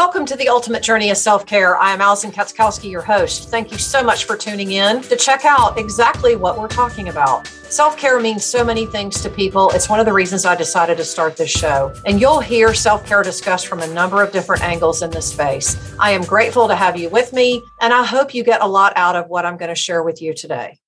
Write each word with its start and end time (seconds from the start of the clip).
Welcome 0.00 0.24
to 0.26 0.36
the 0.36 0.48
Ultimate 0.48 0.82
Journey 0.82 1.10
of 1.10 1.18
Self 1.18 1.44
Care. 1.44 1.76
I 1.76 1.92
am 1.92 2.00
Allison 2.00 2.32
Katskowski, 2.32 2.90
your 2.90 3.02
host. 3.02 3.50
Thank 3.50 3.70
you 3.70 3.76
so 3.76 4.02
much 4.02 4.24
for 4.24 4.34
tuning 4.34 4.72
in 4.72 5.02
to 5.02 5.14
check 5.14 5.44
out 5.44 5.78
exactly 5.78 6.36
what 6.36 6.58
we're 6.58 6.68
talking 6.68 7.10
about. 7.10 7.46
Self 7.46 7.98
care 7.98 8.18
means 8.18 8.42
so 8.42 8.64
many 8.64 8.86
things 8.86 9.20
to 9.20 9.28
people. 9.28 9.68
It's 9.72 9.90
one 9.90 10.00
of 10.00 10.06
the 10.06 10.12
reasons 10.14 10.46
I 10.46 10.56
decided 10.56 10.96
to 10.96 11.04
start 11.04 11.36
this 11.36 11.50
show. 11.50 11.92
And 12.06 12.18
you'll 12.18 12.40
hear 12.40 12.72
self 12.72 13.04
care 13.04 13.22
discussed 13.22 13.66
from 13.66 13.80
a 13.80 13.86
number 13.88 14.22
of 14.22 14.32
different 14.32 14.62
angles 14.62 15.02
in 15.02 15.10
this 15.10 15.30
space. 15.30 15.76
I 16.00 16.12
am 16.12 16.22
grateful 16.22 16.66
to 16.66 16.74
have 16.74 16.96
you 16.96 17.10
with 17.10 17.34
me, 17.34 17.62
and 17.82 17.92
I 17.92 18.02
hope 18.02 18.32
you 18.32 18.42
get 18.42 18.62
a 18.62 18.66
lot 18.66 18.94
out 18.96 19.16
of 19.16 19.28
what 19.28 19.44
I'm 19.44 19.58
going 19.58 19.68
to 19.68 19.74
share 19.74 20.02
with 20.02 20.22
you 20.22 20.32
today. 20.32 20.80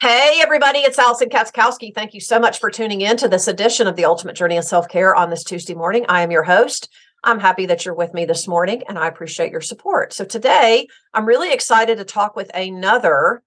Hey, 0.00 0.38
everybody, 0.40 0.78
it's 0.78 1.00
Allison 1.00 1.30
Katskowski. 1.30 1.92
Thank 1.92 2.14
you 2.14 2.20
so 2.20 2.38
much 2.38 2.60
for 2.60 2.70
tuning 2.70 3.00
in 3.00 3.16
to 3.16 3.28
this 3.28 3.48
edition 3.48 3.88
of 3.88 3.96
the 3.96 4.04
Ultimate 4.04 4.36
Journey 4.36 4.56
of 4.56 4.64
Self 4.64 4.88
Care 4.88 5.16
on 5.16 5.30
this 5.30 5.42
Tuesday 5.42 5.74
morning. 5.74 6.06
I 6.08 6.22
am 6.22 6.30
your 6.30 6.44
host. 6.44 6.88
I'm 7.22 7.38
happy 7.38 7.66
that 7.66 7.84
you're 7.84 7.94
with 7.94 8.14
me 8.14 8.24
this 8.24 8.48
morning 8.48 8.82
and 8.88 8.98
I 8.98 9.06
appreciate 9.08 9.52
your 9.52 9.60
support. 9.60 10.12
So 10.12 10.24
today 10.24 10.86
I'm 11.12 11.26
really 11.26 11.52
excited 11.52 11.98
to 11.98 12.04
talk 12.04 12.36
with 12.36 12.50
another 12.54 13.42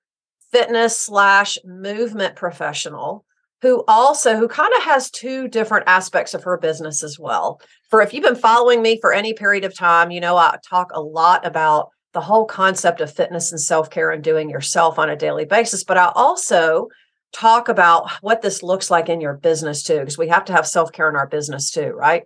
fitness 0.51 0.97
slash 0.97 1.57
movement 1.65 2.35
professional 2.35 3.25
who 3.63 3.83
also 3.87 4.35
who 4.35 4.47
kind 4.47 4.73
of 4.75 4.83
has 4.83 5.09
two 5.09 5.47
different 5.47 5.87
aspects 5.87 6.33
of 6.33 6.43
her 6.43 6.57
business 6.57 7.01
as 7.01 7.17
well. 7.17 7.61
For 7.89 8.01
if 8.01 8.13
you've 8.13 8.23
been 8.23 8.35
following 8.35 8.81
me 8.81 8.99
for 8.99 9.13
any 9.13 9.33
period 9.33 9.63
of 9.63 9.75
time, 9.75 10.11
you 10.11 10.19
know 10.19 10.37
I 10.37 10.57
talk 10.69 10.91
a 10.93 11.01
lot 11.01 11.45
about 11.45 11.89
the 12.13 12.21
whole 12.21 12.45
concept 12.45 13.01
of 13.01 13.11
fitness 13.11 13.51
and 13.51 13.59
self-care 13.59 14.11
and 14.11 14.23
doing 14.23 14.49
yourself 14.49 14.99
on 14.99 15.09
a 15.09 15.15
daily 15.15 15.45
basis, 15.45 15.83
but 15.83 15.97
I 15.97 16.11
also 16.13 16.89
talk 17.31 17.69
about 17.69 18.11
what 18.21 18.43
this 18.43 18.61
looks 18.61 18.91
like 18.91 19.09
in 19.09 19.19
your 19.19 19.33
business 19.33 19.81
too 19.81 19.99
because 19.99 20.17
we 20.17 20.27
have 20.27 20.45
to 20.45 20.53
have 20.53 20.67
self-care 20.67 21.09
in 21.09 21.15
our 21.15 21.25
business 21.25 21.71
too, 21.71 21.87
right? 21.87 22.23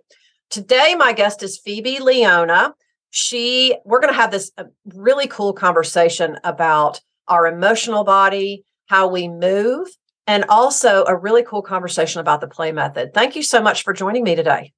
Today, 0.50 0.94
my 0.96 1.12
guest 1.12 1.42
is 1.42 1.58
Phoebe 1.58 2.00
Leona. 2.00 2.74
She, 3.10 3.76
we're 3.84 4.00
going 4.00 4.12
to 4.12 4.18
have 4.18 4.30
this 4.30 4.50
uh, 4.56 4.64
really 4.94 5.26
cool 5.26 5.52
conversation 5.52 6.38
about 6.44 7.00
our 7.26 7.46
emotional 7.46 8.04
body, 8.04 8.64
how 8.86 9.08
we 9.08 9.28
move, 9.28 9.88
and 10.26 10.44
also 10.48 11.04
a 11.06 11.16
really 11.16 11.42
cool 11.42 11.62
conversation 11.62 12.20
about 12.20 12.40
the 12.40 12.48
play 12.48 12.72
method. 12.72 13.12
Thank 13.12 13.36
you 13.36 13.42
so 13.42 13.60
much 13.60 13.82
for 13.82 13.92
joining 13.92 14.24
me 14.24 14.34
today. 14.34 14.72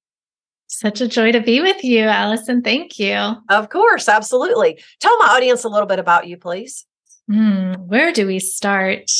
Such 0.66 1.00
a 1.00 1.08
joy 1.08 1.32
to 1.32 1.40
be 1.40 1.60
with 1.60 1.82
you, 1.82 2.04
Allison. 2.04 2.62
Thank 2.62 2.98
you. 2.98 3.36
Of 3.48 3.68
course, 3.70 4.08
absolutely. 4.08 4.80
Tell 5.00 5.16
my 5.18 5.26
audience 5.26 5.64
a 5.64 5.68
little 5.68 5.88
bit 5.88 5.98
about 5.98 6.28
you, 6.28 6.36
please. 6.36 6.86
Hmm, 7.28 7.74
where 7.74 8.12
do 8.12 8.26
we 8.26 8.38
start? 8.38 9.10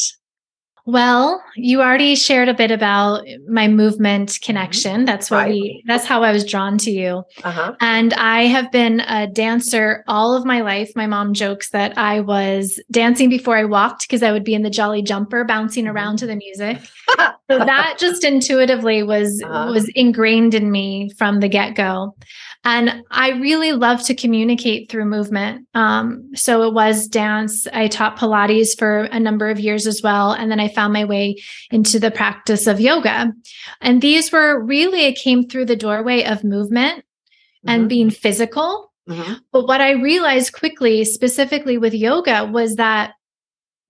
Well, 0.91 1.41
you 1.55 1.83
already 1.83 2.16
shared 2.16 2.48
a 2.48 2.55
bit 2.55 2.72
about 2.72 3.24
my 3.48 3.69
movement 3.69 4.30
mm-hmm. 4.30 4.44
connection. 4.44 5.05
That's 5.05 5.30
what 5.30 5.44
right. 5.44 5.52
we 5.52 5.84
that's 5.86 6.05
how 6.05 6.24
I 6.24 6.33
was 6.33 6.44
drawn 6.44 6.78
to 6.78 6.91
you. 6.91 7.22
Uh-huh. 7.44 7.77
And 7.80 8.12
I 8.14 8.46
have 8.46 8.72
been 8.72 8.98
a 9.00 9.28
dancer 9.28 10.02
all 10.08 10.34
of 10.34 10.44
my 10.44 10.62
life. 10.62 10.91
My 10.96 11.06
mom 11.06 11.33
jokes 11.33 11.70
that 11.70 11.96
I 11.96 12.18
was 12.20 12.80
dancing 12.91 13.28
before 13.28 13.56
I 13.56 13.64
walked 13.64 14.08
because 14.08 14.24
I 14.24 14.33
would 14.33 14.42
be 14.42 14.55
in 14.55 14.62
the 14.62 14.70
jolly 14.70 15.00
jumper 15.00 15.44
bouncing 15.44 15.84
mm-hmm. 15.84 15.94
around 15.94 16.16
to 16.18 16.27
the 16.27 16.34
music. 16.34 16.78
so 17.48 17.58
that 17.58 17.96
just 18.00 18.24
intuitively 18.24 19.05
was 19.05 19.41
uh-huh. 19.44 19.70
was 19.72 19.88
ingrained 19.94 20.55
in 20.55 20.72
me 20.72 21.11
from 21.16 21.38
the 21.38 21.48
get-go. 21.48 22.16
And 22.62 23.03
I 23.11 23.30
really 23.30 23.72
love 23.72 24.03
to 24.05 24.14
communicate 24.14 24.91
through 24.91 25.06
movement. 25.06 25.66
Um, 25.75 26.30
so 26.34 26.62
it 26.62 26.75
was 26.75 27.08
dance. 27.08 27.67
I 27.72 27.89
taught 27.89 28.19
Pilates 28.19 28.78
for 28.78 29.05
a 29.05 29.19
number 29.19 29.48
of 29.48 29.58
years 29.58 29.86
as 29.86 30.02
well. 30.02 30.33
And 30.33 30.50
then 30.50 30.61
I 30.61 30.69
found 30.69 30.92
my 30.92 31.06
way 31.06 31.36
into 31.70 31.98
the 31.98 32.11
practice 32.11 32.67
of 32.67 32.78
yoga. 32.78 33.33
And 33.80 34.02
these 34.02 34.30
were 34.30 34.62
really, 34.62 35.06
it 35.06 35.17
came 35.17 35.48
through 35.48 35.67
the 35.67 35.77
doorway 35.77 36.25
of 36.25 36.44
movement 36.44 36.98
mm-hmm. 36.98 37.69
and 37.70 37.89
being 37.89 38.11
physical. 38.11 38.92
Mm-hmm. 39.08 39.34
But 39.52 39.67
what 39.67 39.80
I 39.80 39.92
realized 39.92 40.52
quickly, 40.52 41.05
specifically 41.06 41.78
with 41.78 41.95
yoga, 41.95 42.45
was 42.45 42.77
that 42.77 43.14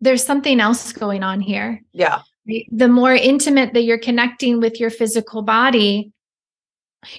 there's 0.00 0.24
something 0.24 0.60
else 0.60 0.92
going 0.92 1.24
on 1.24 1.40
here. 1.40 1.82
Yeah. 1.92 2.20
The 2.46 2.88
more 2.88 3.14
intimate 3.14 3.74
that 3.74 3.82
you're 3.82 3.98
connecting 3.98 4.60
with 4.60 4.80
your 4.80 4.90
physical 4.90 5.42
body, 5.42 6.12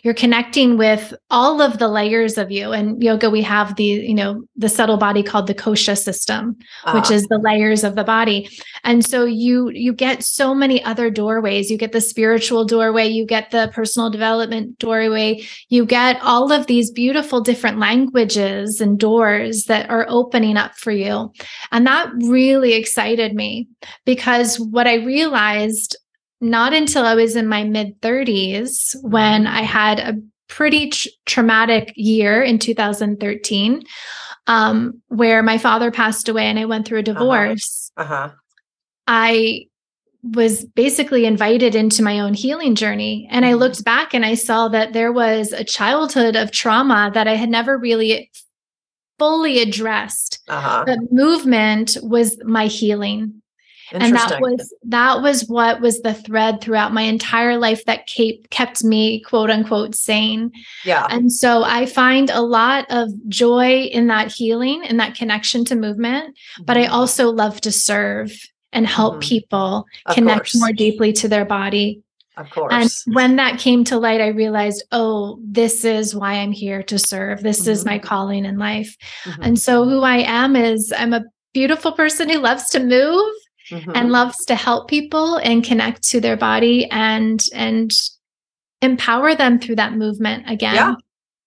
you're 0.04 0.14
connecting 0.14 0.78
with 0.78 1.14
all 1.32 1.62
of 1.62 1.80
the 1.80 1.88
layers 1.88 2.38
of 2.38 2.52
you. 2.52 2.72
And 2.72 3.02
yoga 3.02 3.30
we 3.30 3.42
have 3.42 3.76
the 3.76 3.84
you 3.84 4.14
know 4.14 4.44
the 4.56 4.70
subtle 4.70 4.98
body 4.98 5.24
called 5.24 5.48
the 5.48 5.56
kosha 5.56 5.98
system 5.98 6.56
uh-huh. 6.84 7.00
which 7.00 7.12
is 7.12 7.24
the 7.24 7.40
layers 7.40 7.84
of 7.84 7.96
the 7.96 8.04
body. 8.04 8.50
And 8.84 9.04
so 9.06 9.26
you 9.26 9.70
you 9.70 9.94
get 9.94 10.24
so 10.24 10.54
many 10.54 10.84
other 10.84 11.10
doorways. 11.10 11.72
You 11.72 11.78
get 11.78 11.92
the 11.92 12.02
spiritual 12.02 12.66
doorway. 12.66 13.08
You 13.08 13.26
get 13.26 13.52
the 13.52 13.72
personal 13.74 14.10
development 14.10 14.78
doorway. 14.78 15.44
You 15.70 15.86
get 15.86 16.20
all 16.22 16.52
of 16.52 16.68
these 16.68 16.92
beautiful 16.92 17.42
different 17.42 17.80
languages 17.80 18.82
and 18.82 19.00
doors 19.00 19.66
that 19.66 19.90
are 19.90 20.06
opening 20.10 20.58
up 20.58 20.76
for 20.78 20.92
you. 20.92 21.32
And 21.72 21.88
that 21.88 22.12
really 22.18 22.74
excited 22.74 23.34
me 23.34 23.68
because 24.06 24.60
what 24.60 24.88
i 24.88 24.96
realized 24.96 25.96
not 26.42 26.74
until 26.74 27.06
I 27.06 27.16
was 27.16 27.36
in 27.36 27.48
my 27.48 27.64
mid 27.64 28.02
30s 28.02 28.96
when 29.04 29.48
I 29.48 29.62
had 29.62 30.00
a 30.00 30.20
pretty 30.48 30.90
tr- 30.90 31.08
traumatic 31.26 31.94
year 31.96 32.42
in 32.42 32.60
2013 32.60 33.84
um, 34.48 35.02
where 35.08 35.42
my 35.44 35.58
father 35.58 35.92
passed 35.92 36.28
away 36.28 36.46
and 36.46 36.60
I 36.60 36.66
went 36.66 36.86
through 36.86 37.00
a 37.00 37.02
uh-huh. 37.02 37.14
divorce. 37.14 37.92
Uh-huh. 37.96 38.14
Uh-huh. 38.14 38.36
I 39.08 39.68
was 40.24 40.66
basically 40.66 41.26
invited 41.26 41.74
into 41.74 42.04
my 42.04 42.20
own 42.20 42.34
healing 42.34 42.76
journey. 42.76 43.28
And 43.32 43.44
I 43.44 43.52
mm-hmm. 43.52 43.60
looked 43.60 43.84
back 43.84 44.14
and 44.14 44.26
I 44.26 44.36
saw 44.36 44.68
that 44.68 44.94
there 44.94 45.12
was 45.12 45.52
a 45.52 45.64
childhood 45.64 46.36
of 46.36 46.52
trauma 46.52 47.12
that 47.14 47.28
I 47.28 47.36
had 47.36 47.50
never 47.50 47.78
really 47.78 48.30
fully 49.18 49.60
addressed. 49.60 50.40
Uh-huh. 50.48 50.84
The 50.86 51.08
movement 51.12 51.98
was 52.04 52.38
my 52.44 52.68
healing 52.68 53.41
and 53.94 54.16
that 54.16 54.40
was 54.40 54.74
that 54.84 55.22
was 55.22 55.48
what 55.48 55.82
was 55.82 56.02
the 56.02 56.14
thread 56.14 56.62
throughout 56.62 56.94
my 56.94 57.02
entire 57.02 57.58
life 57.58 57.84
that 57.86 58.08
kept 58.08 58.50
kept 58.50 58.84
me 58.84 59.22
quote 59.22 59.50
unquote 59.50 59.96
sane 59.96 60.52
yeah 60.86 61.08
and 61.10 61.32
so 61.32 61.64
i 61.64 61.86
find 61.86 62.30
a 62.30 62.42
lot 62.42 62.86
of 62.90 63.10
joy 63.28 63.84
in 63.84 64.08
that 64.08 64.32
healing 64.32 64.84
and 64.86 65.00
that 65.00 65.16
connection 65.16 65.66
to 65.66 65.76
movement 65.76 66.36
mm-hmm. 66.36 66.64
but 66.64 66.78
i 66.78 66.84
mm-hmm. 66.84 66.94
also 66.94 67.30
love 67.30 67.60
to 67.62 67.72
serve 67.72 68.32
and 68.74 68.88
help 68.88 69.16
mm-hmm. 69.16 69.30
people 69.30 69.86
of 70.06 70.16
connect 70.16 70.40
course. 70.40 70.60
more 70.60 70.72
deeply 70.72 71.12
to 71.12 71.28
their 71.28 71.46
body 71.46 72.02
of 72.38 72.50
course. 72.50 72.72
And 72.74 73.14
when 73.14 73.36
that 73.36 73.60
came 73.60 73.84
to 73.84 74.00
light, 74.00 74.22
I 74.22 74.28
realized, 74.28 74.86
oh, 74.94 75.38
this 75.44 75.84
is 75.84 76.16
why 76.16 76.36
I'm 76.36 76.54
here 76.54 76.82
to 76.84 76.98
serve. 76.98 77.44
This 77.44 77.64
mm-hmm. 77.64 77.72
is 77.72 77.86
my 77.86 78.00
calling 78.00 78.46
in 78.46 78.58
life. 78.58 78.96
Mm-hmm. 79.26 79.44
And 79.44 79.60
so, 79.60 79.84
who 79.84 80.02
I 80.02 80.20
am 80.20 80.56
is 80.56 80.94
I'm 80.98 81.14
a 81.14 81.26
beautiful 81.54 81.92
person 81.92 82.30
who 82.30 82.40
loves 82.40 82.70
to 82.70 82.80
move 82.80 83.34
mm-hmm. 83.72 83.92
and 83.96 84.12
loves 84.12 84.46
to 84.46 84.56
help 84.56 84.88
people 84.88 85.38
and 85.38 85.64
connect 85.64 86.04
to 86.10 86.22
their 86.22 86.38
body 86.38 86.90
and 86.92 87.44
and 87.54 87.92
empower 88.82 89.36
them 89.36 89.60
through 89.60 89.76
that 89.76 89.94
movement 89.94 90.50
again. 90.50 90.76
Yeah. 90.76 90.96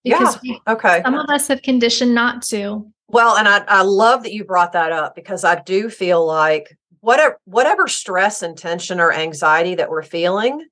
Because 0.05 0.39
yeah. 0.43 0.55
We, 0.67 0.73
okay. 0.73 1.03
Some 1.05 1.15
of 1.15 1.29
us 1.31 1.49
have 1.49 1.63
conditioned 1.63 2.15
not 2.15 2.43
to. 2.45 2.91
Well, 3.09 3.37
and 3.37 3.47
I, 3.47 3.65
I 3.69 3.83
love 3.83 4.23
that 4.23 4.33
you 4.33 4.45
brought 4.45 4.73
that 4.73 4.93
up 4.93 5.15
because 5.15 5.45
I 5.45 5.61
do 5.63 5.89
feel 5.89 6.25
like 6.27 6.77
whatever 7.01 7.39
whatever 7.45 7.87
stress 7.87 8.43
and 8.43 8.57
tension 8.57 9.01
or 9.01 9.13
anxiety 9.13 9.75
that 9.77 9.91
we're 9.91 10.03
feeling, 10.03 10.67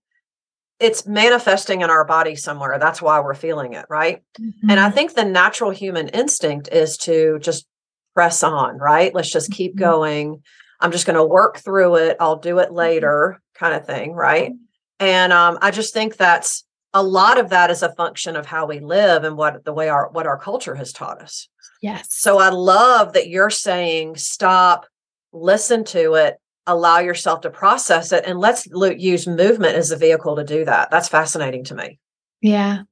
it's 0.80 1.06
manifesting 1.06 1.82
in 1.82 1.90
our 1.90 2.04
body 2.04 2.34
somewhere. 2.34 2.78
That's 2.78 3.00
why 3.02 3.20
we're 3.20 3.34
feeling 3.34 3.74
it, 3.74 3.86
right? 3.88 4.22
Mm-hmm. 4.40 4.70
And 4.70 4.80
I 4.80 4.86
mm-hmm. 4.86 4.94
think 4.94 5.14
the 5.14 5.24
natural 5.24 5.70
human 5.70 6.08
instinct 6.08 6.68
is 6.72 6.96
to 6.98 7.38
just 7.40 7.66
press 8.14 8.42
on, 8.42 8.78
right? 8.78 9.14
Let's 9.14 9.30
just 9.30 9.52
keep 9.52 9.72
mm-hmm. 9.72 9.84
going. 9.84 10.42
I'm 10.82 10.92
just 10.92 11.06
going 11.06 11.16
to 11.16 11.24
work 11.24 11.58
through 11.58 11.96
it. 11.96 12.16
I'll 12.20 12.36
do 12.36 12.58
it 12.58 12.66
mm-hmm. 12.66 12.76
later, 12.76 13.42
kind 13.54 13.74
of 13.74 13.86
thing. 13.86 14.12
Right. 14.12 14.52
And 15.00 15.32
um, 15.32 15.58
I 15.62 15.70
just 15.70 15.94
think 15.94 16.16
that's 16.16 16.64
a 16.92 17.02
lot 17.02 17.40
of 17.40 17.48
that 17.50 17.70
is 17.70 17.82
a 17.82 17.94
function 17.94 18.36
of 18.36 18.46
how 18.46 18.66
we 18.66 18.80
live 18.80 19.24
and 19.24 19.36
what 19.36 19.64
the 19.64 19.72
way 19.72 19.88
our 19.88 20.10
what 20.10 20.26
our 20.26 20.38
culture 20.38 20.74
has 20.74 20.92
taught 20.92 21.22
us. 21.22 21.48
Yes. 21.80 22.08
So 22.10 22.38
I 22.38 22.50
love 22.50 23.14
that 23.14 23.28
you're 23.28 23.50
saying 23.50 24.16
stop, 24.16 24.86
listen 25.32 25.84
to 25.84 26.14
it, 26.14 26.36
allow 26.66 26.98
yourself 26.98 27.40
to 27.40 27.50
process 27.50 28.12
it, 28.12 28.24
and 28.26 28.38
let's 28.38 28.66
use 28.66 29.26
movement 29.26 29.76
as 29.76 29.90
a 29.90 29.96
vehicle 29.96 30.36
to 30.36 30.44
do 30.44 30.64
that. 30.64 30.90
That's 30.90 31.08
fascinating 31.08 31.64
to 31.64 31.74
me. 31.74 31.98
Yeah. 32.40 32.82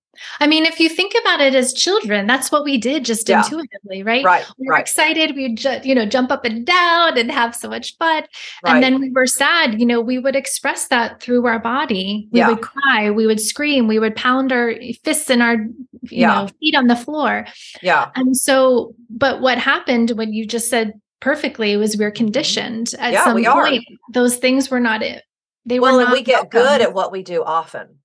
I 0.41 0.47
mean, 0.47 0.67
if 0.67 0.81
you 0.81 0.89
think 0.89 1.15
about 1.21 1.41
it 1.41 1.55
as 1.55 1.73
children, 1.73 2.27
that's 2.27 2.51
what 2.51 2.65
we 2.65 2.79
did 2.79 3.05
just 3.05 3.29
yeah. 3.29 3.43
intuitively, 3.43 4.03
right? 4.03 4.25
Right. 4.25 4.45
We 4.59 4.67
were 4.67 4.75
right. 4.75 4.81
excited. 4.81 5.37
We 5.37 5.55
just, 5.55 5.85
you 5.85 5.95
know, 5.95 6.05
jump 6.05 6.31
up 6.31 6.45
and 6.45 6.67
down 6.67 7.17
and 7.17 7.31
have 7.31 7.55
so 7.55 7.69
much 7.69 7.97
fun. 7.97 8.25
Right. 8.65 8.75
And 8.75 8.83
then 8.83 9.01
we 9.01 9.11
were 9.11 9.27
sad. 9.27 9.81
You 9.81 9.87
know, 9.87 10.01
we 10.01 10.19
would 10.19 10.37
express 10.37 10.89
that 10.89 11.21
through 11.21 11.47
our 11.47 11.59
body. 11.59 12.29
We 12.33 12.41
yeah. 12.41 12.49
would 12.49 12.61
cry. 12.61 13.11
We 13.11 13.27
would 13.27 13.41
scream. 13.41 13.87
We 13.87 13.99
would 13.99 14.17
pound 14.17 14.53
our 14.53 14.75
fists 15.05 15.31
and 15.31 15.43
our, 15.43 15.55
you 15.55 15.79
yeah. 16.03 16.43
know, 16.43 16.49
feet 16.61 16.75
on 16.75 16.89
the 16.89 16.97
floor. 16.97 17.47
Yeah. 17.83 18.11
And 18.17 18.37
so, 18.37 18.95
but 19.09 19.41
what 19.41 19.59
happened 19.59 20.11
when 20.13 20.33
you 20.33 20.47
just 20.47 20.69
said 20.69 21.01
perfectly 21.21 21.77
was 21.77 21.97
we 21.97 22.05
we're 22.05 22.11
conditioned 22.11 22.95
at 22.99 23.13
yeah, 23.13 23.25
some 23.25 23.35
point. 23.35 23.47
Are. 23.47 23.71
Those 24.13 24.37
things 24.37 24.71
were 24.71 24.81
not 24.81 25.03
it. 25.03 25.23
They 25.67 25.79
well, 25.79 25.97
were 25.97 26.03
and 26.03 26.13
we 26.13 26.23
get 26.23 26.53
welcome. 26.53 26.61
good 26.61 26.81
at 26.81 26.95
what 26.95 27.13
we 27.13 27.23
do 27.23 27.45
often 27.45 28.00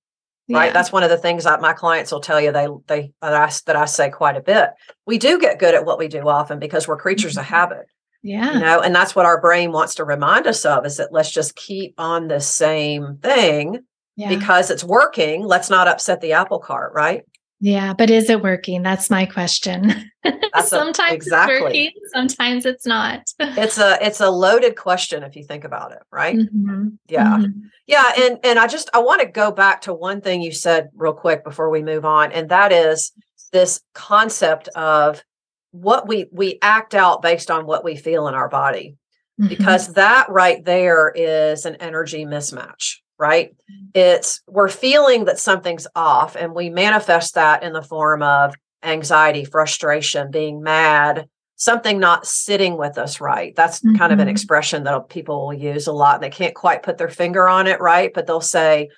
right? 0.48 0.72
That's 0.72 0.92
one 0.92 1.02
of 1.02 1.10
the 1.10 1.18
things 1.18 1.44
that 1.44 1.60
my 1.60 1.72
clients 1.72 2.12
will 2.12 2.20
tell 2.20 2.40
you. 2.40 2.52
They 2.52 2.68
they 2.86 3.12
that 3.20 3.34
I, 3.34 3.50
that 3.66 3.76
I 3.76 3.84
say 3.86 4.10
quite 4.10 4.36
a 4.36 4.40
bit. 4.40 4.70
We 5.06 5.18
do 5.18 5.38
get 5.38 5.58
good 5.58 5.74
at 5.74 5.84
what 5.84 5.98
we 5.98 6.08
do 6.08 6.28
often 6.28 6.58
because 6.58 6.86
we're 6.86 6.98
creatures 6.98 7.32
mm-hmm. 7.32 7.40
of 7.40 7.46
habit 7.46 7.86
yeah. 8.26 8.54
you 8.54 8.60
know 8.60 8.80
and 8.80 8.94
that's 8.94 9.14
what 9.14 9.24
our 9.26 9.40
brain 9.40 9.72
wants 9.72 9.94
to 9.94 10.04
remind 10.04 10.46
us 10.46 10.64
of 10.64 10.84
is 10.84 10.96
that 10.96 11.12
let's 11.12 11.30
just 11.30 11.54
keep 11.54 11.94
on 11.98 12.26
the 12.28 12.40
same 12.40 13.18
thing 13.22 13.84
yeah. 14.16 14.28
because 14.28 14.70
it's 14.70 14.82
working. 14.82 15.44
Let's 15.44 15.70
not 15.70 15.88
upset 15.88 16.20
the 16.20 16.32
apple 16.32 16.58
cart 16.58 16.92
right 16.94 17.22
yeah, 17.60 17.94
but 17.94 18.10
is 18.10 18.28
it 18.28 18.42
working? 18.42 18.82
That's 18.82 19.08
my 19.08 19.24
question. 19.24 20.10
That's 20.24 20.68
sometimes 20.68 21.12
a, 21.12 21.14
exactly. 21.14 21.54
it's 21.54 21.64
working, 21.64 21.92
sometimes 22.12 22.66
it's 22.66 22.86
not. 22.86 23.22
it's 23.38 23.78
a 23.78 23.98
it's 24.04 24.20
a 24.20 24.30
loaded 24.30 24.76
question 24.76 25.22
if 25.22 25.36
you 25.36 25.44
think 25.44 25.64
about 25.64 25.92
it, 25.92 26.02
right? 26.12 26.36
Mm-hmm. 26.36 26.88
Yeah. 27.08 27.38
Mm-hmm. 27.38 27.60
Yeah, 27.86 28.12
and 28.18 28.38
and 28.44 28.58
I 28.58 28.66
just 28.66 28.90
I 28.92 28.98
want 28.98 29.22
to 29.22 29.26
go 29.26 29.50
back 29.50 29.82
to 29.82 29.94
one 29.94 30.20
thing 30.20 30.42
you 30.42 30.52
said 30.52 30.90
real 30.94 31.14
quick 31.14 31.44
before 31.44 31.70
we 31.70 31.82
move 31.82 32.04
on 32.04 32.32
and 32.32 32.50
that 32.50 32.72
is 32.72 33.12
this 33.52 33.80
concept 33.94 34.68
of 34.68 35.22
what 35.70 36.06
we 36.06 36.26
we 36.32 36.58
act 36.60 36.94
out 36.94 37.22
based 37.22 37.50
on 37.50 37.64
what 37.64 37.84
we 37.84 37.96
feel 37.96 38.28
in 38.28 38.34
our 38.34 38.48
body. 38.48 38.96
Mm-hmm. 39.40 39.48
Because 39.48 39.94
that 39.94 40.28
right 40.28 40.62
there 40.64 41.12
is 41.14 41.64
an 41.64 41.76
energy 41.76 42.24
mismatch 42.24 42.96
right? 43.18 43.54
It's 43.94 44.40
we're 44.46 44.68
feeling 44.68 45.24
that 45.24 45.38
something's 45.38 45.86
off, 45.94 46.36
and 46.36 46.54
we 46.54 46.70
manifest 46.70 47.34
that 47.34 47.62
in 47.62 47.72
the 47.72 47.82
form 47.82 48.22
of 48.22 48.54
anxiety, 48.82 49.44
frustration, 49.44 50.30
being 50.30 50.62
mad, 50.62 51.28
something 51.56 51.98
not 51.98 52.26
sitting 52.26 52.76
with 52.76 52.98
us 52.98 53.20
right. 53.20 53.54
That's 53.56 53.80
mm-hmm. 53.80 53.96
kind 53.96 54.12
of 54.12 54.18
an 54.18 54.26
mm-hmm. 54.26 54.32
expression 54.32 54.84
that 54.84 55.08
people 55.08 55.46
will 55.46 55.54
use 55.54 55.86
a 55.86 55.92
lot. 55.92 56.20
They 56.20 56.30
can't 56.30 56.54
quite 56.54 56.82
put 56.82 56.98
their 56.98 57.08
finger 57.08 57.48
on 57.48 57.66
it, 57.66 57.80
right? 57.80 58.12
But 58.14 58.26
they'll 58.26 58.40
say, 58.40 58.90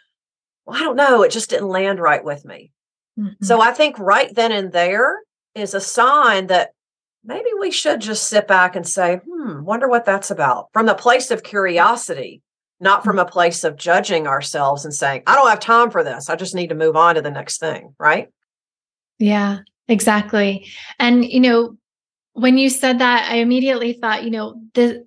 well, 0.66 0.76
I 0.76 0.80
don't 0.80 0.96
know, 0.96 1.22
it 1.22 1.32
just 1.32 1.50
didn't 1.50 1.68
land 1.68 2.00
right 2.00 2.22
with 2.22 2.44
me. 2.44 2.72
Mm-hmm. 3.18 3.44
So 3.44 3.60
I 3.60 3.72
think 3.72 3.98
right 3.98 4.34
then 4.34 4.52
and 4.52 4.72
there 4.72 5.22
is 5.54 5.74
a 5.74 5.80
sign 5.80 6.48
that 6.48 6.72
maybe 7.24 7.48
we 7.58 7.70
should 7.70 8.00
just 8.00 8.28
sit 8.28 8.46
back 8.46 8.76
and 8.76 8.86
say, 8.86 9.20
hmm, 9.26 9.62
wonder 9.64 9.88
what 9.88 10.04
that's 10.04 10.30
about 10.30 10.68
from 10.72 10.86
the 10.86 10.94
place 10.94 11.30
of 11.30 11.42
curiosity 11.42 12.42
not 12.80 13.04
from 13.04 13.18
a 13.18 13.24
place 13.24 13.64
of 13.64 13.76
judging 13.76 14.26
ourselves 14.26 14.84
and 14.84 14.94
saying, 14.94 15.22
I 15.26 15.34
don't 15.34 15.48
have 15.48 15.60
time 15.60 15.90
for 15.90 16.04
this. 16.04 16.30
I 16.30 16.36
just 16.36 16.54
need 16.54 16.68
to 16.68 16.74
move 16.74 16.96
on 16.96 17.16
to 17.16 17.22
the 17.22 17.30
next 17.30 17.58
thing. 17.58 17.94
Right. 17.98 18.28
Yeah, 19.18 19.58
exactly. 19.88 20.68
And, 20.98 21.24
you 21.24 21.40
know, 21.40 21.76
when 22.34 22.56
you 22.56 22.70
said 22.70 23.00
that, 23.00 23.30
I 23.30 23.36
immediately 23.36 23.94
thought, 23.94 24.22
you 24.22 24.30
know, 24.30 24.60
the, 24.74 25.06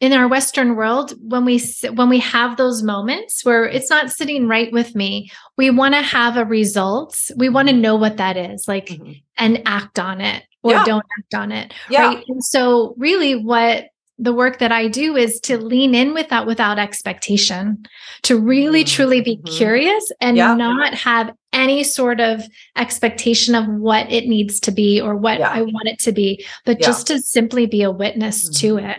in 0.00 0.12
our 0.12 0.28
western 0.28 0.76
world 0.76 1.14
when 1.20 1.44
we 1.44 1.58
when 1.94 2.08
we 2.08 2.18
have 2.18 2.56
those 2.56 2.82
moments 2.82 3.44
where 3.44 3.64
it's 3.64 3.88
not 3.88 4.10
sitting 4.10 4.46
right 4.46 4.70
with 4.70 4.94
me 4.94 5.30
we 5.56 5.70
want 5.70 5.94
to 5.94 6.02
have 6.02 6.36
a 6.36 6.44
result 6.44 7.18
we 7.36 7.48
want 7.48 7.68
to 7.68 7.72
mm-hmm. 7.72 7.80
know 7.82 7.96
what 7.96 8.18
that 8.18 8.36
is 8.36 8.66
like 8.68 8.88
mm-hmm. 8.88 9.12
and 9.38 9.62
act 9.64 9.98
on 9.98 10.20
it 10.20 10.42
or 10.62 10.72
yeah. 10.72 10.84
don't 10.84 11.04
act 11.18 11.34
on 11.34 11.50
it 11.50 11.72
yeah. 11.88 12.08
right 12.08 12.24
and 12.28 12.44
so 12.44 12.94
really 12.98 13.36
what 13.36 13.86
the 14.18 14.32
work 14.32 14.58
that 14.58 14.72
I 14.72 14.88
do 14.88 15.16
is 15.16 15.40
to 15.40 15.58
lean 15.58 15.94
in 15.94 16.14
with 16.14 16.28
that 16.30 16.46
without 16.46 16.78
expectation, 16.78 17.84
to 18.22 18.38
really 18.38 18.82
mm-hmm. 18.82 18.94
truly 18.94 19.20
be 19.20 19.36
mm-hmm. 19.36 19.54
curious 19.54 20.10
and 20.20 20.36
yeah. 20.36 20.54
not 20.54 20.94
have 20.94 21.32
any 21.52 21.84
sort 21.84 22.20
of 22.20 22.42
expectation 22.76 23.54
of 23.54 23.66
what 23.66 24.10
it 24.10 24.26
needs 24.26 24.60
to 24.60 24.70
be 24.70 25.00
or 25.00 25.16
what 25.16 25.38
yeah. 25.38 25.50
I 25.50 25.62
want 25.62 25.88
it 25.88 25.98
to 26.00 26.12
be, 26.12 26.44
but 26.64 26.80
yeah. 26.80 26.86
just 26.86 27.06
to 27.08 27.20
simply 27.20 27.66
be 27.66 27.82
a 27.82 27.90
witness 27.90 28.44
mm-hmm. 28.44 28.66
to 28.66 28.90
it. 28.90 28.98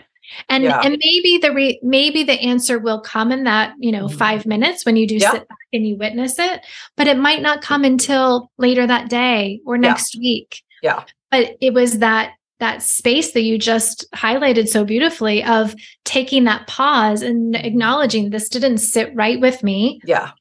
And 0.50 0.64
and 0.64 0.98
maybe 1.02 1.38
the 1.40 1.54
re- 1.54 1.80
maybe 1.82 2.22
the 2.22 2.38
answer 2.40 2.78
will 2.78 3.00
come 3.00 3.32
in 3.32 3.44
that, 3.44 3.72
you 3.78 3.90
know, 3.90 4.08
mm-hmm. 4.08 4.18
5 4.18 4.46
minutes 4.46 4.84
when 4.84 4.96
you 4.96 5.06
do 5.06 5.18
sit 5.18 5.48
back 5.48 5.58
and 5.72 5.86
you 5.86 5.96
witness 5.96 6.38
it, 6.38 6.64
but 6.96 7.06
it 7.06 7.16
might 7.16 7.40
not 7.40 7.62
come 7.62 7.82
until 7.82 8.50
later 8.58 8.86
that 8.86 9.08
day 9.08 9.60
or 9.64 9.78
next 9.78 10.16
week. 10.18 10.62
Yeah. 10.82 11.04
But 11.30 11.56
it 11.60 11.72
was 11.72 12.00
that 12.00 12.34
that 12.60 12.82
space 12.82 13.32
that 13.32 13.42
you 13.42 13.58
just 13.58 14.10
highlighted 14.12 14.68
so 14.68 14.84
beautifully 14.84 15.44
of 15.44 15.74
taking 16.04 16.44
that 16.44 16.66
pause 16.66 17.22
and 17.22 17.54
mm-hmm. 17.54 17.64
acknowledging 17.64 18.30
this 18.30 18.48
didn't 18.48 18.78
sit 18.78 19.14
right 19.14 19.40
with 19.40 19.62
me. 19.62 20.00
Yeah. 20.04 20.32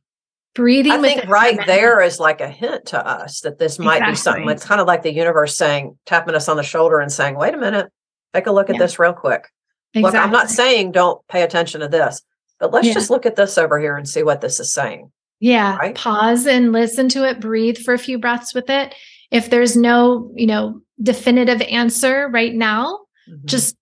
Breathing 0.55 0.91
I 0.91 1.01
think 1.01 1.25
right 1.27 1.59
there 1.67 2.01
is 2.01 2.19
like 2.19 2.41
a 2.41 2.49
hint 2.49 2.87
to 2.87 3.07
us 3.07 3.41
that 3.41 3.59
this 3.59 3.77
might 3.77 3.97
exactly. 3.97 4.11
be 4.11 4.15
something. 4.15 4.49
It's 4.49 4.65
kind 4.65 4.81
of 4.81 4.87
like 4.87 5.03
the 5.03 5.13
universe 5.13 5.55
saying, 5.55 5.95
tapping 6.07 6.33
us 6.33 6.49
on 6.49 6.57
the 6.57 6.63
shoulder 6.63 6.99
and 6.99 7.11
saying, 7.11 7.35
wait 7.35 7.53
a 7.53 7.57
minute, 7.57 7.91
take 8.33 8.47
a 8.47 8.51
look 8.51 8.71
at 8.71 8.75
yeah. 8.75 8.81
this 8.81 8.97
real 8.97 9.13
quick. 9.13 9.47
Exactly. 9.93 10.01
Look, 10.01 10.15
I'm 10.15 10.31
not 10.31 10.49
saying 10.49 10.93
don't 10.93 11.25
pay 11.27 11.43
attention 11.43 11.81
to 11.81 11.87
this, 11.87 12.23
but 12.59 12.73
let's 12.73 12.87
yeah. 12.87 12.93
just 12.95 13.11
look 13.11 13.27
at 13.27 13.35
this 13.35 13.59
over 13.59 13.79
here 13.79 13.95
and 13.95 14.09
see 14.09 14.23
what 14.23 14.41
this 14.41 14.59
is 14.59 14.73
saying. 14.73 15.11
Yeah. 15.39 15.77
Right? 15.77 15.93
Pause 15.93 16.47
and 16.47 16.71
listen 16.71 17.07
to 17.09 17.29
it, 17.29 17.39
breathe 17.39 17.77
for 17.77 17.93
a 17.93 17.99
few 17.99 18.17
breaths 18.17 18.55
with 18.55 18.71
it. 18.71 18.95
If 19.29 19.51
there's 19.51 19.77
no, 19.77 20.31
you 20.35 20.47
know, 20.47 20.81
definitive 21.01 21.61
answer 21.61 22.27
right 22.29 22.53
now, 22.53 22.99
mm-hmm. 23.29 23.45
just 23.45 23.75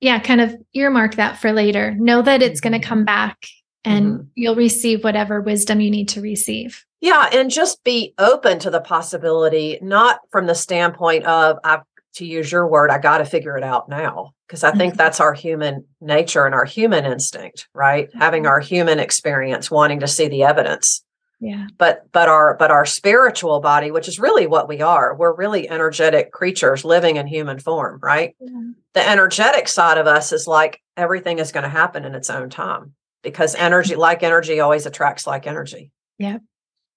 yeah, 0.00 0.18
kind 0.18 0.40
of 0.40 0.56
earmark 0.72 1.16
that 1.16 1.38
for 1.38 1.52
later. 1.52 1.94
Know 1.98 2.22
that 2.22 2.42
it's 2.42 2.60
mm-hmm. 2.60 2.70
going 2.70 2.80
to 2.80 2.88
come 2.88 3.04
back 3.04 3.36
and 3.84 4.06
mm-hmm. 4.06 4.22
you'll 4.34 4.56
receive 4.56 5.04
whatever 5.04 5.40
wisdom 5.40 5.80
you 5.80 5.90
need 5.90 6.08
to 6.10 6.20
receive. 6.20 6.84
Yeah, 7.00 7.28
and 7.32 7.50
just 7.50 7.82
be 7.82 8.14
open 8.18 8.58
to 8.60 8.70
the 8.70 8.80
possibility, 8.80 9.78
not 9.80 10.20
from 10.30 10.46
the 10.46 10.54
standpoint 10.54 11.24
of 11.24 11.58
I 11.64 11.80
to 12.14 12.26
use 12.26 12.50
your 12.50 12.66
word, 12.66 12.90
I 12.90 12.98
got 12.98 13.18
to 13.18 13.24
figure 13.24 13.56
it 13.56 13.62
out 13.62 13.88
now 13.88 14.32
because 14.46 14.64
I 14.64 14.72
think 14.72 14.94
mm-hmm. 14.94 14.98
that's 14.98 15.20
our 15.20 15.32
human 15.32 15.84
nature 16.00 16.44
and 16.44 16.54
our 16.54 16.64
human 16.64 17.04
instinct, 17.04 17.68
right? 17.72 18.10
Having 18.14 18.42
mm-hmm. 18.42 18.50
our 18.50 18.60
human 18.60 18.98
experience, 18.98 19.70
wanting 19.70 20.00
to 20.00 20.08
see 20.08 20.28
the 20.28 20.42
evidence 20.42 21.04
yeah 21.40 21.66
but 21.78 22.06
but 22.12 22.28
our 22.28 22.56
but 22.58 22.70
our 22.70 22.84
spiritual 22.84 23.60
body 23.60 23.90
which 23.90 24.08
is 24.08 24.20
really 24.20 24.46
what 24.46 24.68
we 24.68 24.80
are 24.82 25.14
we're 25.14 25.34
really 25.34 25.68
energetic 25.68 26.30
creatures 26.30 26.84
living 26.84 27.16
in 27.16 27.26
human 27.26 27.58
form 27.58 27.98
right 28.02 28.36
yeah. 28.40 28.70
the 28.92 29.08
energetic 29.08 29.66
side 29.66 29.98
of 29.98 30.06
us 30.06 30.32
is 30.32 30.46
like 30.46 30.80
everything 30.96 31.38
is 31.38 31.52
going 31.52 31.64
to 31.64 31.68
happen 31.68 32.04
in 32.04 32.14
its 32.14 32.30
own 32.30 32.50
time 32.50 32.92
because 33.22 33.54
energy 33.54 33.96
like 33.96 34.22
energy 34.22 34.60
always 34.60 34.86
attracts 34.86 35.26
like 35.26 35.46
energy 35.46 35.90
yeah 36.18 36.38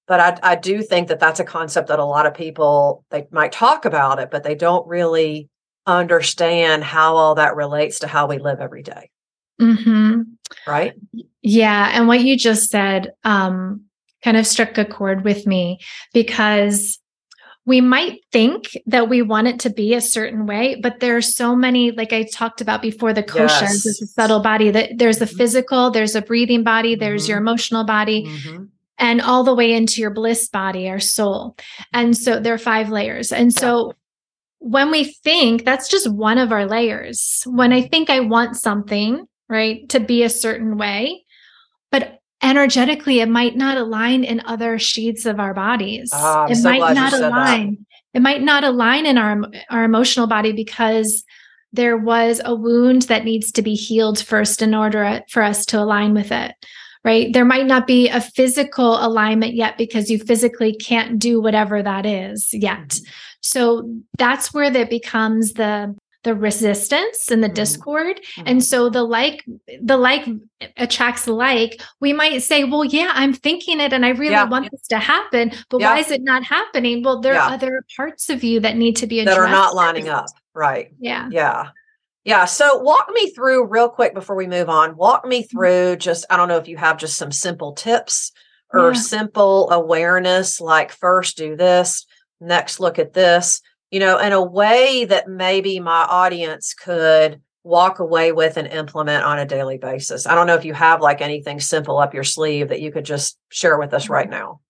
but 0.05 0.19
I, 0.19 0.51
I 0.51 0.55
do 0.55 0.83
think 0.83 1.07
that 1.07 1.21
that's 1.21 1.39
a 1.39 1.45
concept 1.45 1.87
that 1.87 1.99
a 1.99 2.05
lot 2.05 2.25
of 2.25 2.33
people 2.33 3.05
they 3.09 3.27
might 3.31 3.53
talk 3.53 3.85
about 3.85 4.19
it 4.19 4.29
but 4.29 4.43
they 4.43 4.55
don't 4.55 4.85
really 4.87 5.49
understand 5.87 6.83
how 6.83 7.15
all 7.15 7.35
that 7.35 7.55
relates 7.55 7.99
to 7.99 8.07
how 8.07 8.27
we 8.27 8.37
live 8.37 8.61
every 8.61 8.83
day. 8.83 9.09
Mm-hmm. 9.61 10.21
right 10.65 10.93
yeah 11.43 11.91
and 11.93 12.07
what 12.07 12.21
you 12.21 12.35
just 12.35 12.71
said 12.71 13.13
um 13.23 13.85
kind 14.23 14.37
of 14.37 14.47
struck 14.47 14.77
a 14.77 14.85
chord 14.85 15.23
with 15.23 15.45
me 15.45 15.79
because 16.13 16.99
we 17.65 17.79
might 17.79 18.19
think 18.31 18.77
that 18.85 19.07
we 19.07 19.21
want 19.21 19.47
it 19.47 19.59
to 19.61 19.69
be 19.69 19.93
a 19.93 20.01
certain 20.01 20.45
way, 20.45 20.79
but 20.81 20.99
there 20.99 21.15
are 21.15 21.21
so 21.21 21.55
many, 21.55 21.91
like 21.91 22.11
I 22.11 22.23
talked 22.23 22.59
about 22.59 22.81
before, 22.81 23.13
the 23.13 23.23
koshas 23.23 23.61
yes. 23.61 23.85
is 23.85 24.01
a 24.01 24.07
subtle 24.07 24.41
body 24.41 24.69
that 24.71 24.97
there's 24.97 25.21
a 25.21 25.25
mm-hmm. 25.25 25.37
physical, 25.37 25.89
there's 25.89 26.15
a 26.15 26.21
breathing 26.21 26.63
body, 26.63 26.95
there's 26.95 27.23
mm-hmm. 27.23 27.29
your 27.29 27.37
emotional 27.37 27.85
body, 27.85 28.25
mm-hmm. 28.25 28.65
and 28.97 29.21
all 29.21 29.45
the 29.45 29.55
way 29.55 29.71
into 29.73 30.01
your 30.01 30.09
bliss 30.09 30.49
body, 30.49 30.89
our 30.89 30.99
soul. 30.99 31.55
And 31.93 32.17
so 32.17 32.39
there 32.39 32.53
are 32.53 32.57
five 32.57 32.89
layers. 32.89 33.31
And 33.31 33.53
so 33.53 33.87
yeah. 33.87 33.93
when 34.59 34.91
we 34.91 35.05
think 35.05 35.63
that's 35.63 35.87
just 35.87 36.11
one 36.11 36.39
of 36.39 36.51
our 36.51 36.65
layers, 36.65 37.43
when 37.45 37.71
I 37.71 37.81
think 37.81 38.09
I 38.09 38.19
want 38.19 38.57
something, 38.57 39.25
right, 39.47 39.87
to 39.87 40.01
be 40.01 40.23
a 40.23 40.29
certain 40.29 40.77
way, 40.77 41.23
but 41.91 42.19
energetically 42.43 43.19
it 43.19 43.29
might 43.29 43.55
not 43.55 43.77
align 43.77 44.23
in 44.23 44.41
other 44.45 44.77
sheets 44.77 45.25
of 45.25 45.39
our 45.39 45.53
bodies 45.53 46.09
oh, 46.13 46.45
it 46.49 46.55
so 46.55 46.69
might 46.69 46.93
not 46.93 47.13
align 47.13 47.71
that. 47.71 48.17
it 48.17 48.21
might 48.21 48.41
not 48.41 48.63
align 48.63 49.05
in 49.05 49.17
our 49.17 49.41
our 49.69 49.83
emotional 49.83 50.27
body 50.27 50.51
because 50.51 51.23
there 51.71 51.97
was 51.97 52.39
a 52.45 52.53
wound 52.53 53.03
that 53.03 53.25
needs 53.25 53.51
to 53.51 53.61
be 53.61 53.73
healed 53.73 54.23
first 54.23 54.61
in 54.61 54.75
order 54.75 55.21
for 55.29 55.41
us 55.41 55.65
to 55.65 55.79
align 55.79 56.13
with 56.13 56.31
it 56.31 56.53
right 57.03 57.31
there 57.33 57.45
might 57.45 57.65
not 57.65 57.87
be 57.87 58.09
a 58.09 58.19
physical 58.19 59.03
alignment 59.03 59.53
yet 59.53 59.77
because 59.77 60.09
you 60.09 60.19
physically 60.19 60.75
can't 60.75 61.17
do 61.19 61.41
whatever 61.41 61.81
that 61.81 62.05
is 62.05 62.53
yet 62.53 62.89
mm-hmm. 62.89 63.05
so 63.41 63.89
that's 64.17 64.53
where 64.53 64.69
that 64.69 64.89
becomes 64.89 65.53
the 65.53 65.95
the 66.23 66.35
resistance 66.35 67.29
and 67.29 67.43
the 67.43 67.47
mm-hmm. 67.47 67.55
discord 67.55 68.17
mm-hmm. 68.17 68.43
and 68.47 68.63
so 68.63 68.89
the 68.89 69.03
like 69.03 69.43
the 69.81 69.97
like 69.97 70.27
attracts 70.77 71.27
like 71.27 71.81
we 71.99 72.13
might 72.13 72.41
say 72.41 72.63
well 72.63 72.85
yeah 72.85 73.11
i'm 73.13 73.33
thinking 73.33 73.79
it 73.79 73.93
and 73.93 74.05
i 74.05 74.09
really 74.09 74.31
yeah. 74.31 74.45
want 74.45 74.69
this 74.71 74.87
to 74.87 74.97
happen 74.97 75.51
but 75.69 75.81
yeah. 75.81 75.93
why 75.93 75.99
is 75.99 76.11
it 76.11 76.21
not 76.23 76.43
happening 76.43 77.03
well 77.03 77.19
there 77.19 77.33
yeah. 77.33 77.47
are 77.47 77.53
other 77.53 77.85
parts 77.95 78.29
of 78.29 78.43
you 78.43 78.59
that 78.59 78.77
need 78.77 78.95
to 78.95 79.07
be 79.07 79.19
addressed 79.19 79.37
that 79.37 79.43
are 79.43 79.49
not 79.49 79.75
lining 79.75 80.09
up 80.09 80.25
right 80.53 80.93
yeah 80.99 81.27
yeah 81.31 81.69
yeah 82.23 82.45
so 82.45 82.77
walk 82.77 83.09
me 83.13 83.29
through 83.31 83.65
real 83.65 83.89
quick 83.89 84.13
before 84.13 84.35
we 84.35 84.47
move 84.47 84.69
on 84.69 84.95
walk 84.95 85.25
me 85.25 85.41
mm-hmm. 85.41 85.57
through 85.57 85.95
just 85.97 86.25
i 86.29 86.37
don't 86.37 86.47
know 86.47 86.57
if 86.57 86.67
you 86.67 86.77
have 86.77 86.97
just 86.97 87.17
some 87.17 87.31
simple 87.31 87.73
tips 87.73 88.31
or 88.75 88.95
simple 88.95 89.69
awareness 89.69 90.59
like 90.59 90.91
first 90.91 91.37
do 91.37 91.55
this 91.55 92.07
next 92.41 92.79
look 92.79 92.97
at 92.97 93.13
this 93.13 93.61
you 93.93 93.99
know, 93.99 94.17
in 94.17 94.33
a 94.33 94.43
way 94.43 95.05
that 95.05 95.27
maybe 95.27 95.79
my 95.79 96.01
audience 96.09 96.73
could 96.73 97.39
walk 97.63 97.99
away 97.99 98.31
with 98.31 98.57
and 98.57 98.67
implement 98.69 99.23
on 99.23 99.37
a 99.37 99.45
daily 99.45 99.77
basis. 99.77 100.25
I 100.25 100.33
don't 100.33 100.47
know 100.47 100.55
if 100.55 100.65
you 100.65 100.73
have 100.73 100.99
like 100.99 101.21
anything 101.21 101.59
simple 101.59 101.99
up 101.99 102.11
your 102.11 102.23
sleeve 102.23 102.69
that 102.69 102.81
you 102.81 102.91
could 102.91 103.05
just 103.05 103.37
share 103.49 103.77
with 103.77 103.93
us 103.93 104.09
right 104.09 104.27
now. 104.27 104.61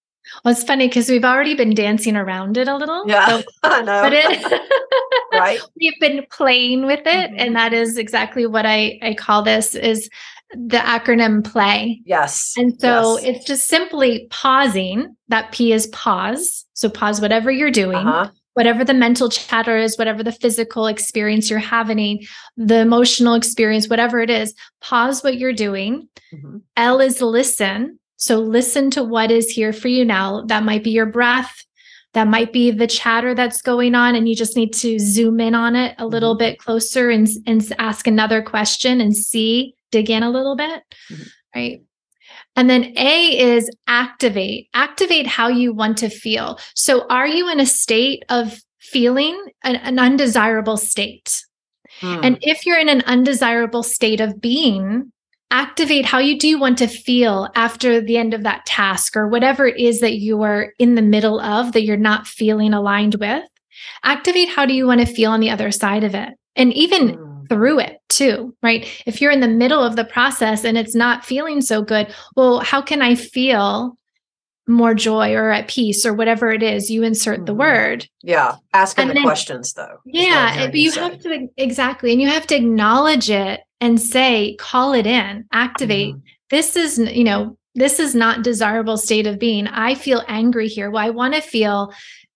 Well, 0.43 0.53
it's 0.53 0.65
funny 0.65 0.89
because 0.89 1.09
we've 1.09 1.23
already 1.23 1.55
been 1.55 1.73
dancing 1.73 2.17
around 2.17 2.57
it 2.57 2.67
a 2.67 2.75
little. 2.75 3.05
Yeah, 3.07 3.39
so, 3.39 3.43
I 3.63 3.81
know. 3.81 4.01
But 4.01 4.13
it, 4.13 4.61
right. 5.33 5.59
We've 5.79 5.99
been 6.01 6.25
playing 6.29 6.85
with 6.85 7.01
it, 7.01 7.05
mm-hmm. 7.05 7.39
and 7.39 7.55
that 7.55 7.71
is 7.71 7.97
exactly 7.97 8.45
what 8.45 8.65
I 8.65 8.99
I 9.01 9.13
call 9.13 9.41
this 9.41 9.73
is 9.73 10.09
the 10.51 10.77
acronym 10.77 11.49
play. 11.49 12.01
Yes. 12.05 12.55
And 12.57 12.77
so 12.79 13.17
yes. 13.19 13.37
it's 13.37 13.45
just 13.45 13.67
simply 13.67 14.27
pausing. 14.29 15.15
That 15.29 15.53
P 15.53 15.71
is 15.71 15.87
pause. 15.87 16.65
So 16.73 16.89
pause 16.89 17.21
whatever 17.21 17.51
you're 17.51 17.71
doing. 17.71 18.05
Uh-huh 18.05 18.29
whatever 18.53 18.83
the 18.85 18.93
mental 18.93 19.29
chatter 19.29 19.77
is, 19.77 19.97
whatever 19.97 20.23
the 20.23 20.31
physical 20.31 20.87
experience 20.87 21.49
you're 21.49 21.59
having, 21.59 22.23
the 22.55 22.79
emotional 22.79 23.33
experience, 23.33 23.89
whatever 23.89 24.19
it 24.19 24.29
is, 24.29 24.53
pause 24.81 25.23
what 25.23 25.37
you're 25.37 25.53
doing. 25.53 26.07
Mm-hmm. 26.33 26.57
L 26.77 26.99
is 27.01 27.21
listen. 27.21 27.99
So 28.17 28.39
listen 28.39 28.89
to 28.91 29.03
what 29.03 29.31
is 29.31 29.49
here 29.49 29.73
for 29.73 29.87
you 29.87 30.05
now. 30.05 30.43
That 30.45 30.63
might 30.63 30.83
be 30.83 30.91
your 30.91 31.05
breath. 31.05 31.53
That 32.13 32.27
might 32.27 32.53
be 32.53 32.69
the 32.69 32.85
chatter 32.85 33.33
that's 33.33 33.63
going 33.63 33.95
on, 33.95 34.13
and 34.13 34.29
you 34.29 34.35
just 34.35 34.55
need 34.55 34.71
to 34.75 34.99
zoom 34.99 35.39
in 35.39 35.55
on 35.55 35.75
it 35.75 35.95
a 35.97 36.05
little 36.05 36.33
mm-hmm. 36.33 36.51
bit 36.51 36.59
closer 36.59 37.09
and, 37.09 37.27
and 37.47 37.73
ask 37.79 38.05
another 38.05 38.43
question 38.43 39.01
and 39.01 39.17
see, 39.17 39.73
dig 39.91 40.11
in 40.11 40.21
a 40.21 40.29
little 40.29 40.55
bit. 40.55 40.83
Mm-hmm. 41.11 41.23
Right. 41.55 41.81
And 42.55 42.69
then 42.69 42.93
A 42.97 43.39
is 43.39 43.69
activate, 43.87 44.69
activate 44.73 45.27
how 45.27 45.47
you 45.47 45.73
want 45.73 45.97
to 45.97 46.09
feel. 46.09 46.59
So, 46.75 47.07
are 47.09 47.27
you 47.27 47.49
in 47.49 47.59
a 47.59 47.65
state 47.65 48.23
of 48.29 48.59
feeling 48.79 49.39
an, 49.63 49.77
an 49.77 49.99
undesirable 49.99 50.77
state? 50.77 51.43
Hmm. 51.99 52.19
And 52.23 52.37
if 52.41 52.65
you're 52.65 52.79
in 52.79 52.89
an 52.89 53.01
undesirable 53.05 53.83
state 53.83 54.21
of 54.21 54.39
being, 54.39 55.11
activate 55.51 56.05
how 56.05 56.19
you 56.19 56.37
do 56.37 56.59
want 56.59 56.77
to 56.79 56.87
feel 56.87 57.49
after 57.55 58.01
the 58.01 58.17
end 58.17 58.33
of 58.33 58.43
that 58.43 58.65
task 58.65 59.15
or 59.15 59.27
whatever 59.27 59.67
it 59.67 59.77
is 59.77 59.99
that 60.01 60.15
you 60.15 60.41
are 60.41 60.73
in 60.79 60.95
the 60.95 61.01
middle 61.01 61.39
of 61.39 61.71
that 61.73 61.83
you're 61.83 61.97
not 61.97 62.27
feeling 62.27 62.73
aligned 62.73 63.15
with. 63.15 63.43
Activate 64.03 64.49
how 64.49 64.65
do 64.65 64.73
you 64.73 64.87
want 64.87 64.99
to 64.99 65.11
feel 65.11 65.31
on 65.31 65.39
the 65.39 65.49
other 65.49 65.71
side 65.71 66.03
of 66.03 66.15
it? 66.15 66.29
And 66.55 66.73
even 66.73 67.15
hmm 67.15 67.32
through 67.53 67.79
it 67.79 67.99
too, 68.09 68.55
right? 68.63 68.87
If 69.05 69.21
you're 69.21 69.31
in 69.31 69.39
the 69.39 69.47
middle 69.47 69.83
of 69.83 69.95
the 69.95 70.05
process 70.05 70.63
and 70.63 70.77
it's 70.77 70.95
not 70.95 71.25
feeling 71.25 71.61
so 71.61 71.81
good, 71.81 72.13
well, 72.35 72.59
how 72.59 72.81
can 72.81 73.01
I 73.01 73.15
feel 73.15 73.97
more 74.67 74.93
joy 74.93 75.33
or 75.33 75.51
at 75.51 75.67
peace 75.67 76.05
or 76.05 76.13
whatever 76.13 76.49
it 76.49 76.63
is 76.63 76.89
you 76.89 77.03
insert 77.03 77.39
mm-hmm. 77.39 77.45
the 77.45 77.53
word 77.53 78.07
yeah 78.21 78.55
asking 78.71 79.01
and 79.01 79.09
the 79.09 79.15
then, 79.15 79.23
questions 79.23 79.73
though 79.73 79.97
yeah 80.05 80.67
but 80.67 80.75
you 80.75 80.89
say. 80.89 81.01
have 81.01 81.19
to 81.19 81.49
exactly 81.57 82.13
and 82.13 82.21
you 82.21 82.29
have 82.29 82.47
to 82.47 82.55
acknowledge 82.55 83.29
it 83.29 83.59
and 83.81 83.99
say 83.99 84.55
call 84.55 84.93
it 84.93 85.05
in 85.05 85.43
activate 85.51 86.15
mm-hmm. 86.15 86.25
this 86.49 86.77
is 86.77 86.97
you 86.97 87.25
know 87.25 87.57
this 87.75 87.99
is 87.99 88.15
not 88.15 88.41
desirable 88.41 88.95
state 88.95 89.27
of 89.27 89.37
being 89.37 89.67
i 89.67 89.93
feel 89.93 90.23
angry 90.29 90.69
here 90.69 90.89
well 90.89 91.05
i 91.05 91.09
want 91.09 91.33
to 91.33 91.41
feel 91.41 91.91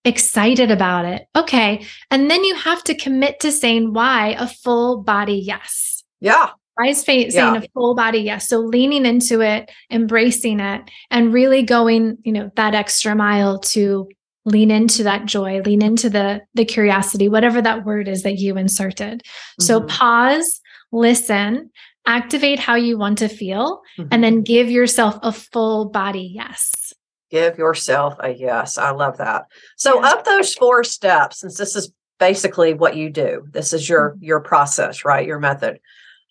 excited 0.08 0.70
about 0.70 1.04
it. 1.04 1.26
Okay. 1.36 1.86
And 2.10 2.30
then 2.30 2.42
you 2.42 2.54
have 2.54 2.82
to 2.84 2.94
commit 2.94 3.40
to 3.40 3.52
saying 3.52 3.92
why 3.92 4.34
a 4.38 4.48
full 4.48 5.02
body 5.02 5.36
yes. 5.36 6.02
Yeah. 6.20 6.50
Why 6.74 6.88
is 6.88 7.02
saying 7.02 7.30
yeah. 7.32 7.56
a 7.56 7.68
full 7.74 7.94
body 7.94 8.20
yes? 8.20 8.48
So 8.48 8.58
leaning 8.58 9.04
into 9.04 9.40
it, 9.40 9.70
embracing 9.90 10.60
it, 10.60 10.82
and 11.10 11.32
really 11.32 11.62
going, 11.62 12.18
you 12.24 12.32
know, 12.32 12.50
that 12.56 12.74
extra 12.74 13.14
mile 13.14 13.58
to 13.60 14.08
lean 14.44 14.70
into 14.70 15.02
that 15.02 15.26
joy, 15.26 15.60
lean 15.62 15.82
into 15.82 16.08
the 16.08 16.40
the 16.54 16.64
curiosity, 16.64 17.28
whatever 17.28 17.60
that 17.60 17.84
word 17.84 18.08
is 18.08 18.22
that 18.22 18.38
you 18.38 18.56
inserted. 18.56 19.22
Mm-hmm. 19.22 19.62
So 19.62 19.82
pause, 19.82 20.60
listen, 20.92 21.70
activate 22.06 22.60
how 22.60 22.76
you 22.76 22.96
want 22.96 23.18
to 23.18 23.28
feel, 23.28 23.80
mm-hmm. 23.98 24.08
and 24.12 24.22
then 24.22 24.42
give 24.42 24.70
yourself 24.70 25.18
a 25.22 25.32
full 25.32 25.90
body 25.90 26.30
yes. 26.32 26.87
Give 27.30 27.58
yourself 27.58 28.14
a 28.20 28.30
yes. 28.30 28.78
I 28.78 28.90
love 28.90 29.18
that. 29.18 29.44
So 29.76 30.02
of 30.04 30.24
those 30.24 30.54
four 30.54 30.82
steps, 30.84 31.40
since 31.40 31.56
this 31.56 31.76
is 31.76 31.92
basically 32.18 32.74
what 32.74 32.96
you 32.96 33.10
do, 33.10 33.46
this 33.50 33.72
is 33.72 33.88
your 33.88 34.10
mm-hmm. 34.10 34.24
your 34.24 34.40
process, 34.40 35.04
right? 35.04 35.26
Your 35.26 35.38
method. 35.38 35.80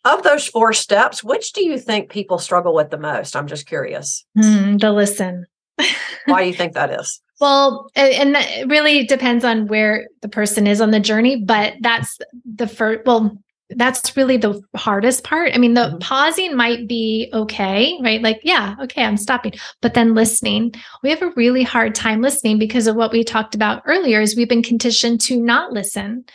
Of 0.05 0.23
those 0.23 0.47
four 0.47 0.73
steps, 0.73 1.23
which 1.23 1.53
do 1.53 1.65
you 1.65 1.77
think 1.77 2.09
people 2.09 2.39
struggle 2.39 2.73
with 2.73 2.91
the 2.91 2.97
most? 2.97 3.35
I'm 3.35 3.47
just 3.47 3.67
curious. 3.67 4.25
Mm, 4.37 4.79
the 4.79 4.91
listen. 4.91 5.45
Why 6.25 6.43
do 6.43 6.47
you 6.47 6.53
think 6.53 6.73
that 6.73 6.91
is? 6.91 7.21
Well, 7.39 7.91
and 7.95 8.33
that 8.33 8.67
really 8.67 9.05
depends 9.05 9.43
on 9.43 9.67
where 9.67 10.07
the 10.21 10.29
person 10.29 10.65
is 10.65 10.81
on 10.81 10.91
the 10.91 10.99
journey, 10.99 11.35
but 11.35 11.73
that's 11.81 12.17
the 12.45 12.67
first. 12.67 13.05
Well, 13.05 13.37
that's 13.71 14.15
really 14.15 14.37
the 14.37 14.61
hardest 14.75 15.23
part. 15.23 15.53
I 15.53 15.57
mean, 15.57 15.73
the 15.73 15.87
mm-hmm. 15.87 15.97
pausing 15.99 16.55
might 16.55 16.87
be 16.87 17.29
okay, 17.33 17.97
right? 18.01 18.21
Like, 18.21 18.39
yeah, 18.43 18.75
okay, 18.81 19.03
I'm 19.03 19.17
stopping. 19.17 19.53
But 19.81 19.93
then 19.93 20.13
listening, 20.13 20.73
we 21.03 21.09
have 21.09 21.21
a 21.21 21.33
really 21.35 21.63
hard 21.63 21.93
time 21.93 22.21
listening 22.21 22.59
because 22.59 22.87
of 22.87 22.95
what 22.95 23.11
we 23.11 23.23
talked 23.23 23.55
about 23.55 23.83
earlier 23.85 24.21
is 24.21 24.35
we've 24.35 24.47
been 24.47 24.63
conditioned 24.63 25.21
to 25.21 25.39
not 25.39 25.73
listen. 25.73 26.25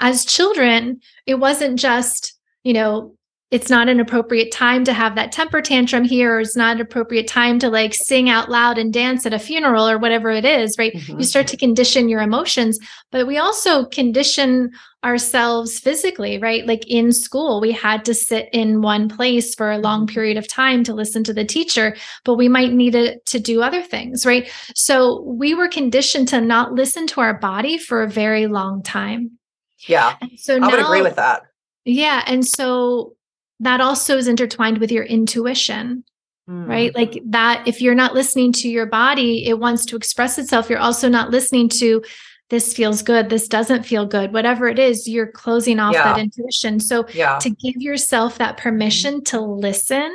As 0.00 0.24
children, 0.24 1.00
it 1.26 1.34
wasn't 1.34 1.78
just, 1.78 2.34
you 2.62 2.72
know, 2.72 3.16
it's 3.52 3.68
not 3.68 3.86
an 3.86 4.00
appropriate 4.00 4.50
time 4.50 4.82
to 4.82 4.94
have 4.94 5.14
that 5.14 5.30
temper 5.30 5.60
tantrum 5.60 6.04
here 6.04 6.36
or 6.36 6.40
it's 6.40 6.56
not 6.56 6.76
an 6.76 6.80
appropriate 6.80 7.28
time 7.28 7.58
to 7.58 7.68
like 7.68 7.92
sing 7.92 8.30
out 8.30 8.48
loud 8.48 8.78
and 8.78 8.94
dance 8.94 9.26
at 9.26 9.34
a 9.34 9.38
funeral 9.38 9.86
or 9.86 9.98
whatever 9.98 10.30
it 10.30 10.46
is 10.46 10.74
right? 10.78 10.94
Mm-hmm. 10.94 11.20
you 11.20 11.24
start 11.24 11.46
to 11.48 11.56
condition 11.56 12.08
your 12.08 12.22
emotions 12.22 12.78
but 13.10 13.26
we 13.26 13.36
also 13.36 13.84
condition 13.84 14.72
ourselves 15.04 15.78
physically 15.78 16.38
right? 16.38 16.66
Like 16.66 16.88
in 16.88 17.12
school 17.12 17.60
we 17.60 17.72
had 17.72 18.04
to 18.06 18.14
sit 18.14 18.48
in 18.52 18.80
one 18.80 19.08
place 19.08 19.54
for 19.54 19.70
a 19.70 19.78
long 19.78 20.06
mm-hmm. 20.06 20.14
period 20.14 20.38
of 20.38 20.48
time 20.48 20.82
to 20.84 20.94
listen 20.94 21.22
to 21.24 21.34
the 21.34 21.44
teacher 21.44 21.94
but 22.24 22.34
we 22.34 22.48
might 22.48 22.72
need 22.72 22.94
it 22.94 23.24
to 23.26 23.38
do 23.38 23.62
other 23.62 23.82
things 23.82 24.24
right? 24.24 24.50
So 24.74 25.22
we 25.22 25.54
were 25.54 25.68
conditioned 25.68 26.28
to 26.28 26.40
not 26.40 26.72
listen 26.72 27.06
to 27.08 27.20
our 27.20 27.38
body 27.38 27.76
for 27.76 28.02
a 28.02 28.08
very 28.08 28.46
long 28.46 28.82
time. 28.82 29.38
Yeah. 29.86 30.16
So 30.36 30.58
now, 30.58 30.68
i 30.68 30.70
would 30.70 30.80
agree 30.80 31.02
with 31.02 31.16
that. 31.16 31.42
Yeah 31.84 32.22
and 32.26 32.46
so 32.46 33.14
that 33.62 33.80
also 33.80 34.18
is 34.18 34.28
intertwined 34.28 34.78
with 34.78 34.92
your 34.92 35.04
intuition 35.04 36.04
mm. 36.48 36.68
right 36.68 36.94
like 36.94 37.22
that 37.24 37.66
if 37.66 37.80
you're 37.80 37.94
not 37.94 38.14
listening 38.14 38.52
to 38.52 38.68
your 38.68 38.86
body 38.86 39.46
it 39.46 39.58
wants 39.58 39.86
to 39.86 39.96
express 39.96 40.38
itself 40.38 40.68
you're 40.68 40.78
also 40.78 41.08
not 41.08 41.30
listening 41.30 41.68
to 41.68 42.02
this 42.50 42.74
feels 42.74 43.02
good 43.02 43.30
this 43.30 43.48
doesn't 43.48 43.84
feel 43.84 44.04
good 44.04 44.32
whatever 44.32 44.68
it 44.68 44.78
is 44.78 45.08
you're 45.08 45.30
closing 45.30 45.78
off 45.78 45.94
yeah. 45.94 46.04
that 46.04 46.18
intuition 46.20 46.78
so 46.78 47.06
yeah. 47.14 47.38
to 47.38 47.50
give 47.50 47.76
yourself 47.76 48.38
that 48.38 48.56
permission 48.56 49.22
to 49.24 49.40
listen 49.40 50.12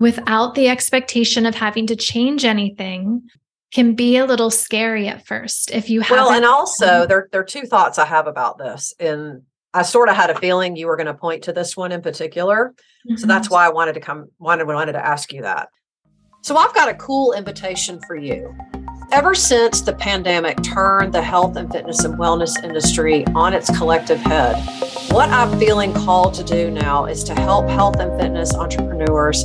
without 0.00 0.54
the 0.54 0.68
expectation 0.68 1.46
of 1.46 1.54
having 1.54 1.86
to 1.86 1.96
change 1.96 2.44
anything 2.44 3.22
can 3.72 3.94
be 3.94 4.16
a 4.16 4.26
little 4.26 4.50
scary 4.50 5.08
at 5.08 5.26
first 5.26 5.70
if 5.70 5.88
you 5.88 6.00
have 6.00 6.10
well 6.10 6.30
and 6.30 6.44
also 6.44 7.06
there, 7.06 7.28
there 7.30 7.40
are 7.40 7.44
two 7.44 7.62
thoughts 7.62 7.98
i 7.98 8.04
have 8.04 8.26
about 8.26 8.58
this 8.58 8.92
in 8.98 9.42
I 9.74 9.82
sort 9.82 10.08
of 10.08 10.14
had 10.14 10.30
a 10.30 10.38
feeling 10.38 10.76
you 10.76 10.86
were 10.86 10.96
going 10.96 11.08
to 11.08 11.14
point 11.14 11.42
to 11.44 11.52
this 11.52 11.76
one 11.76 11.90
in 11.90 12.00
particular. 12.00 12.74
Mm-hmm. 13.08 13.16
So 13.16 13.26
that's 13.26 13.48
mm-hmm. 13.48 13.54
why 13.54 13.66
I 13.66 13.70
wanted 13.70 13.94
to 13.94 14.00
come 14.00 14.28
wanted 14.38 14.68
wanted 14.68 14.92
to 14.92 15.04
ask 15.04 15.32
you 15.32 15.42
that. 15.42 15.68
So 16.42 16.56
I've 16.56 16.74
got 16.74 16.88
a 16.88 16.94
cool 16.94 17.32
invitation 17.32 18.00
for 18.06 18.14
you. 18.14 18.56
Ever 19.10 19.34
since 19.34 19.80
the 19.80 19.92
pandemic 19.94 20.62
turned 20.62 21.12
the 21.12 21.22
health 21.22 21.56
and 21.56 21.70
fitness 21.70 22.04
and 22.04 22.14
wellness 22.14 22.62
industry 22.62 23.26
on 23.34 23.52
its 23.52 23.76
collective 23.76 24.20
head, 24.20 24.56
what 25.10 25.28
I'm 25.30 25.58
feeling 25.58 25.92
called 25.92 26.34
to 26.34 26.44
do 26.44 26.70
now 26.70 27.06
is 27.06 27.24
to 27.24 27.34
help 27.34 27.68
health 27.68 27.96
and 27.98 28.18
fitness 28.20 28.54
entrepreneurs 28.54 29.44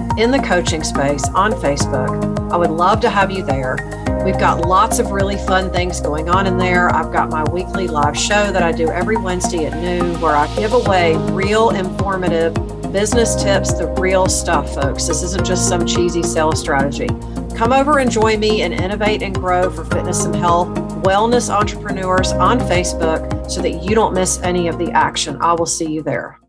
in 0.17 0.31
the 0.31 0.39
coaching 0.39 0.83
space 0.83 1.27
on 1.29 1.51
Facebook. 1.53 2.51
I 2.51 2.57
would 2.57 2.71
love 2.71 2.99
to 3.01 3.09
have 3.09 3.31
you 3.31 3.43
there. 3.43 3.77
We've 4.25 4.37
got 4.37 4.67
lots 4.67 4.99
of 4.99 5.11
really 5.11 5.37
fun 5.37 5.71
things 5.71 5.99
going 5.99 6.29
on 6.29 6.45
in 6.45 6.57
there. 6.57 6.93
I've 6.93 7.11
got 7.11 7.29
my 7.29 7.43
weekly 7.49 7.87
live 7.87 8.15
show 8.17 8.51
that 8.51 8.61
I 8.61 8.71
do 8.71 8.89
every 8.89 9.17
Wednesday 9.17 9.65
at 9.65 9.81
noon 9.81 10.19
where 10.21 10.35
I 10.35 10.53
give 10.55 10.73
away 10.73 11.15
real 11.31 11.71
informative 11.71 12.53
business 12.91 13.41
tips, 13.41 13.73
the 13.73 13.87
real 13.99 14.27
stuff, 14.27 14.75
folks. 14.75 15.07
This 15.07 15.23
isn't 15.23 15.45
just 15.45 15.67
some 15.67 15.85
cheesy 15.85 16.21
sales 16.21 16.59
strategy. 16.59 17.07
Come 17.55 17.71
over 17.71 17.99
and 17.99 18.11
join 18.11 18.39
me 18.39 18.63
and 18.63 18.73
innovate 18.73 19.23
and 19.23 19.33
grow 19.33 19.69
for 19.71 19.85
fitness 19.85 20.25
and 20.25 20.35
health, 20.35 20.67
wellness 21.03 21.49
entrepreneurs 21.49 22.31
on 22.33 22.59
Facebook 22.59 23.49
so 23.49 23.61
that 23.61 23.83
you 23.83 23.95
don't 23.95 24.13
miss 24.13 24.39
any 24.41 24.67
of 24.67 24.77
the 24.77 24.91
action. 24.91 25.37
I 25.41 25.53
will 25.53 25.65
see 25.65 25.91
you 25.91 26.03
there. 26.03 26.39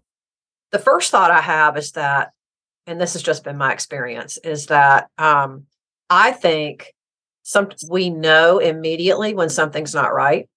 The 0.73 0.79
first 0.79 1.11
thought 1.11 1.31
I 1.31 1.41
have 1.41 1.77
is 1.77 1.93
that, 1.93 2.32
and 2.87 3.01
this 3.01 3.13
has 3.15 3.23
just 3.23 3.45
been 3.45 3.57
my 3.57 3.73
experience, 3.73 4.39
is 4.39 4.67
that 4.67 5.09
um, 5.19 5.65
I 6.11 6.33
think 6.33 6.93
some 7.43 7.69
we 7.89 8.11
know 8.11 8.59
immediately 8.59 9.35
when 9.35 9.49
something's 9.49 9.95
not 9.95 10.15
right 10.15 10.49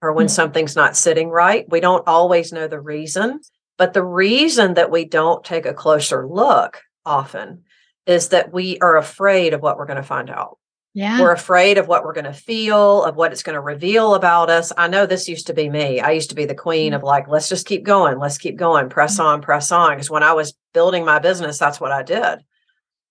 or 0.00 0.12
when 0.12 0.26
mm-hmm. 0.26 0.32
something's 0.32 0.76
not 0.76 0.96
sitting 0.96 1.28
right. 1.28 1.64
We 1.68 1.80
don't 1.80 2.06
always 2.06 2.52
know 2.52 2.66
the 2.66 2.80
reason, 2.80 3.40
but 3.78 3.92
the 3.92 4.04
reason 4.04 4.74
that 4.74 4.90
we 4.90 5.04
don't 5.04 5.44
take 5.44 5.66
a 5.66 5.74
closer 5.74 6.26
look 6.26 6.82
often 7.06 7.62
is 8.06 8.30
that 8.30 8.52
we 8.52 8.78
are 8.80 8.96
afraid 8.96 9.54
of 9.54 9.62
what 9.62 9.76
we're 9.76 9.86
going 9.86 9.96
to 9.96 10.02
find 10.02 10.30
out. 10.30 10.58
Yeah. 10.94 11.20
We're 11.20 11.32
afraid 11.32 11.78
of 11.78 11.88
what 11.88 12.04
we're 12.04 12.12
going 12.12 12.26
to 12.26 12.34
feel, 12.34 13.02
of 13.04 13.16
what 13.16 13.32
it's 13.32 13.42
going 13.42 13.54
to 13.54 13.60
reveal 13.60 14.14
about 14.14 14.50
us. 14.50 14.72
I 14.76 14.88
know 14.88 15.06
this 15.06 15.28
used 15.28 15.46
to 15.46 15.54
be 15.54 15.70
me. 15.70 16.00
I 16.00 16.10
used 16.10 16.28
to 16.30 16.36
be 16.36 16.44
the 16.44 16.54
queen 16.54 16.92
mm-hmm. 16.92 16.96
of 16.96 17.02
like, 17.02 17.28
let's 17.28 17.48
just 17.48 17.66
keep 17.66 17.82
going, 17.82 18.18
let's 18.18 18.36
keep 18.36 18.56
going, 18.56 18.90
press 18.90 19.14
mm-hmm. 19.14 19.26
on, 19.26 19.42
press 19.42 19.72
on. 19.72 19.92
Because 19.92 20.10
when 20.10 20.22
I 20.22 20.34
was 20.34 20.54
building 20.74 21.04
my 21.04 21.18
business, 21.18 21.58
that's 21.58 21.80
what 21.80 21.92
I 21.92 22.02
did. 22.02 22.40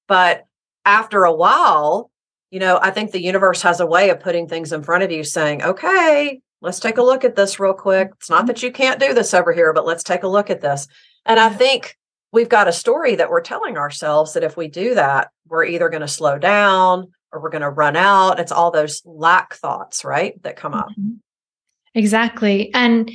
But 0.08 0.46
after 0.86 1.24
a 1.24 1.34
while, 1.34 2.12
you 2.52 2.60
know, 2.60 2.78
I 2.82 2.92
think 2.92 3.12
the 3.12 3.24
universe 3.24 3.64
has 3.64 3.80
a 3.80 3.86
way 3.86 4.10
of 4.10 4.20
putting 4.20 4.48
things 4.48 4.74
in 4.74 4.84
front 4.84 5.04
of 5.04 5.12
you 5.12 5.24
saying, 5.24 5.64
okay, 5.64 6.40
let's 6.62 6.80
take 6.80 6.98
a 6.98 7.04
look 7.04 7.24
at 7.24 7.36
this 7.36 7.60
real 7.60 7.74
quick. 7.74 8.12
It's 8.18 8.30
not 8.30 8.40
mm-hmm. 8.40 8.48
that 8.48 8.64
you 8.64 8.72
can't 8.72 9.00
do 9.00 9.16
this 9.16 9.34
over 9.34 9.54
here, 9.54 9.74
but 9.74 9.88
let's 9.88 10.04
take 10.04 10.22
a 10.22 10.28
look 10.28 10.52
at 10.52 10.62
this. 10.62 10.88
And 11.26 11.40
I 11.40 11.50
think 11.50 11.98
we've 12.32 12.50
got 12.50 12.68
a 12.68 12.74
story 12.74 13.16
that 13.16 13.32
we're 13.32 13.42
telling 13.42 13.78
ourselves 13.78 14.34
that 14.34 14.44
if 14.44 14.56
we 14.56 14.68
do 14.68 14.94
that, 14.96 15.30
we're 15.48 15.66
either 15.66 15.90
going 15.90 16.02
to 16.02 16.08
slow 16.08 16.38
down 16.38 17.12
or 17.32 17.42
we're 17.42 17.50
going 17.50 17.62
to 17.62 17.70
run 17.70 17.96
out. 17.96 18.40
It's 18.40 18.52
all 18.52 18.72
those 18.72 19.02
lack 19.06 19.54
thoughts, 19.54 20.04
right? 20.04 20.42
That 20.44 20.56
come 20.56 20.74
up. 20.74 20.90
Mm-hmm. 20.90 21.16
Exactly. 21.96 22.74
And 22.74 23.12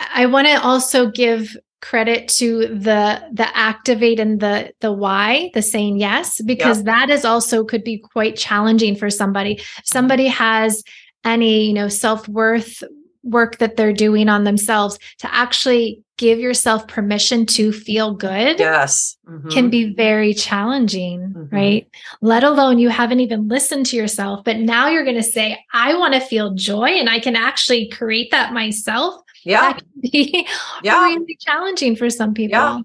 I 0.00 0.26
want 0.26 0.46
to 0.48 0.62
also 0.62 1.10
give 1.10 1.56
credit 1.82 2.28
to 2.28 2.68
the 2.68 3.20
the 3.32 3.56
activate 3.56 4.20
and 4.20 4.38
the 4.38 4.72
the 4.80 4.92
why 4.92 5.50
the 5.52 5.60
saying 5.60 5.98
yes 5.98 6.40
because 6.42 6.78
yep. 6.78 6.86
that 6.86 7.10
is 7.10 7.24
also 7.24 7.64
could 7.64 7.82
be 7.82 7.98
quite 7.98 8.36
challenging 8.36 8.94
for 8.94 9.10
somebody 9.10 9.60
somebody 9.82 10.28
has 10.28 10.84
any 11.24 11.66
you 11.66 11.72
know 11.72 11.88
self-worth 11.88 12.84
work 13.24 13.58
that 13.58 13.76
they're 13.76 13.92
doing 13.92 14.28
on 14.28 14.44
themselves 14.44 14.96
to 15.18 15.34
actually 15.34 16.00
give 16.22 16.38
yourself 16.38 16.86
permission 16.86 17.44
to 17.44 17.72
feel 17.72 18.14
good 18.14 18.60
yes 18.60 19.16
mm-hmm. 19.28 19.48
can 19.48 19.68
be 19.68 19.92
very 19.92 20.32
challenging 20.32 21.20
mm-hmm. 21.20 21.52
right 21.54 21.88
let 22.20 22.44
alone 22.44 22.78
you 22.78 22.88
haven't 22.88 23.18
even 23.18 23.48
listened 23.48 23.84
to 23.84 23.96
yourself 23.96 24.44
but 24.44 24.56
now 24.56 24.86
you're 24.86 25.02
going 25.02 25.16
to 25.16 25.22
say 25.22 25.58
i 25.72 25.96
want 25.96 26.14
to 26.14 26.20
feel 26.20 26.54
joy 26.54 26.86
and 26.86 27.10
i 27.10 27.18
can 27.18 27.34
actually 27.34 27.88
create 27.88 28.30
that 28.30 28.52
myself 28.52 29.20
yeah 29.44 29.72
that 29.72 29.78
can 29.78 30.10
be 30.12 30.46
yeah. 30.84 31.02
really 31.06 31.36
challenging 31.40 31.96
for 31.96 32.08
some 32.08 32.32
people 32.32 32.56
yeah 32.56 32.78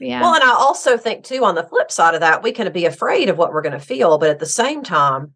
yeah. 0.00 0.20
Well, 0.20 0.34
and 0.34 0.42
I 0.42 0.50
also 0.50 0.98
think 0.98 1.22
too, 1.24 1.44
on 1.44 1.54
the 1.54 1.62
flip 1.62 1.90
side 1.90 2.14
of 2.14 2.20
that, 2.20 2.42
we 2.42 2.50
can 2.50 2.70
be 2.72 2.84
afraid 2.84 3.28
of 3.28 3.38
what 3.38 3.52
we're 3.52 3.62
going 3.62 3.78
to 3.78 3.78
feel, 3.78 4.18
but 4.18 4.28
at 4.28 4.40
the 4.40 4.44
same 4.44 4.82
time, 4.82 5.34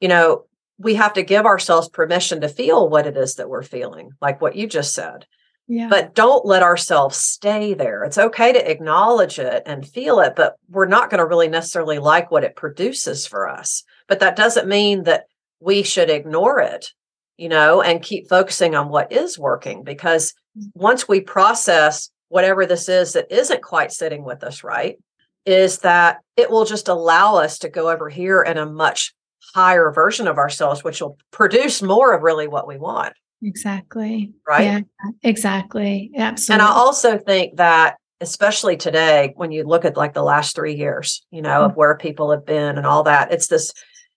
you 0.00 0.08
know, 0.08 0.46
we 0.78 0.94
have 0.94 1.12
to 1.12 1.22
give 1.22 1.44
ourselves 1.44 1.90
permission 1.90 2.40
to 2.40 2.48
feel 2.48 2.88
what 2.88 3.06
it 3.06 3.18
is 3.18 3.34
that 3.34 3.50
we're 3.50 3.62
feeling, 3.62 4.12
like 4.20 4.40
what 4.40 4.56
you 4.56 4.66
just 4.66 4.94
said. 4.94 5.26
Yeah. 5.68 5.88
But 5.90 6.14
don't 6.14 6.46
let 6.46 6.62
ourselves 6.62 7.18
stay 7.18 7.74
there. 7.74 8.02
It's 8.02 8.16
okay 8.16 8.54
to 8.54 8.70
acknowledge 8.70 9.38
it 9.38 9.62
and 9.66 9.86
feel 9.86 10.18
it, 10.20 10.34
but 10.34 10.56
we're 10.70 10.86
not 10.86 11.10
going 11.10 11.18
to 11.18 11.26
really 11.26 11.48
necessarily 11.48 11.98
like 11.98 12.30
what 12.30 12.42
it 12.42 12.56
produces 12.56 13.26
for 13.26 13.46
us. 13.46 13.84
But 14.08 14.20
that 14.20 14.34
doesn't 14.34 14.66
mean 14.66 15.02
that 15.02 15.26
we 15.60 15.82
should 15.82 16.08
ignore 16.08 16.60
it, 16.60 16.92
you 17.36 17.50
know, 17.50 17.82
and 17.82 18.02
keep 18.02 18.30
focusing 18.30 18.74
on 18.74 18.88
what 18.88 19.12
is 19.12 19.38
working 19.38 19.84
because 19.84 20.32
mm. 20.58 20.70
once 20.74 21.06
we 21.06 21.20
process 21.20 22.10
whatever 22.28 22.64
this 22.64 22.88
is 22.88 23.12
that 23.12 23.30
isn't 23.30 23.62
quite 23.62 23.92
sitting 23.92 24.24
with 24.24 24.42
us 24.42 24.64
right, 24.64 24.96
is 25.44 25.80
that 25.80 26.18
it 26.36 26.50
will 26.50 26.64
just 26.64 26.88
allow 26.88 27.36
us 27.36 27.58
to 27.58 27.68
go 27.68 27.90
over 27.90 28.08
here 28.08 28.42
in 28.42 28.56
a 28.56 28.66
much 28.66 29.12
higher 29.54 29.90
version 29.90 30.26
of 30.26 30.38
ourselves, 30.38 30.82
which 30.82 31.00
will 31.00 31.18
produce 31.30 31.82
more 31.82 32.14
of 32.14 32.22
really 32.22 32.48
what 32.48 32.66
we 32.66 32.78
want. 32.78 33.12
Exactly. 33.42 34.32
Right. 34.46 34.64
Yeah, 34.64 34.80
exactly. 35.22 36.10
Absolutely. 36.16 36.52
And 36.54 36.62
I 36.62 36.72
also 36.74 37.18
think 37.18 37.56
that, 37.56 37.96
especially 38.20 38.76
today, 38.76 39.32
when 39.36 39.52
you 39.52 39.64
look 39.64 39.84
at 39.84 39.96
like 39.96 40.14
the 40.14 40.22
last 40.22 40.56
three 40.56 40.74
years, 40.74 41.24
you 41.30 41.40
know, 41.40 41.50
mm-hmm. 41.60 41.70
of 41.70 41.76
where 41.76 41.96
people 41.96 42.30
have 42.32 42.44
been 42.44 42.76
and 42.76 42.86
all 42.86 43.04
that, 43.04 43.32
it's 43.32 43.46
this, 43.46 43.72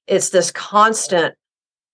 it's 0.07 0.29
this 0.29 0.49
constant, 0.51 1.35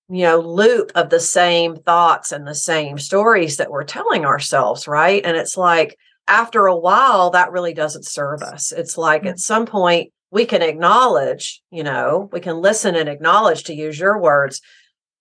you 0.09 0.23
know, 0.23 0.39
loop 0.39 0.91
of 0.95 1.09
the 1.09 1.19
same 1.19 1.75
thoughts 1.75 2.31
and 2.31 2.47
the 2.47 2.55
same 2.55 2.97
stories 2.97 3.57
that 3.57 3.71
we're 3.71 3.83
telling 3.83 4.23
ourselves. 4.23 4.87
Right. 4.87 5.21
And 5.25 5.35
it's 5.35 5.57
like, 5.57 5.97
after 6.29 6.65
a 6.65 6.75
while, 6.75 7.29
that 7.31 7.51
really 7.51 7.73
doesn't 7.73 8.05
serve 8.05 8.41
us. 8.41 8.71
It's 8.71 8.97
like 8.97 9.21
mm-hmm. 9.21 9.29
at 9.29 9.39
some 9.39 9.65
point, 9.65 10.11
we 10.29 10.45
can 10.45 10.61
acknowledge, 10.61 11.61
you 11.71 11.83
know, 11.83 12.29
we 12.33 12.41
can 12.41 12.57
listen 12.57 12.95
and 12.95 13.07
acknowledge 13.07 13.63
to 13.63 13.73
use 13.73 13.97
your 13.97 14.19
words. 14.19 14.61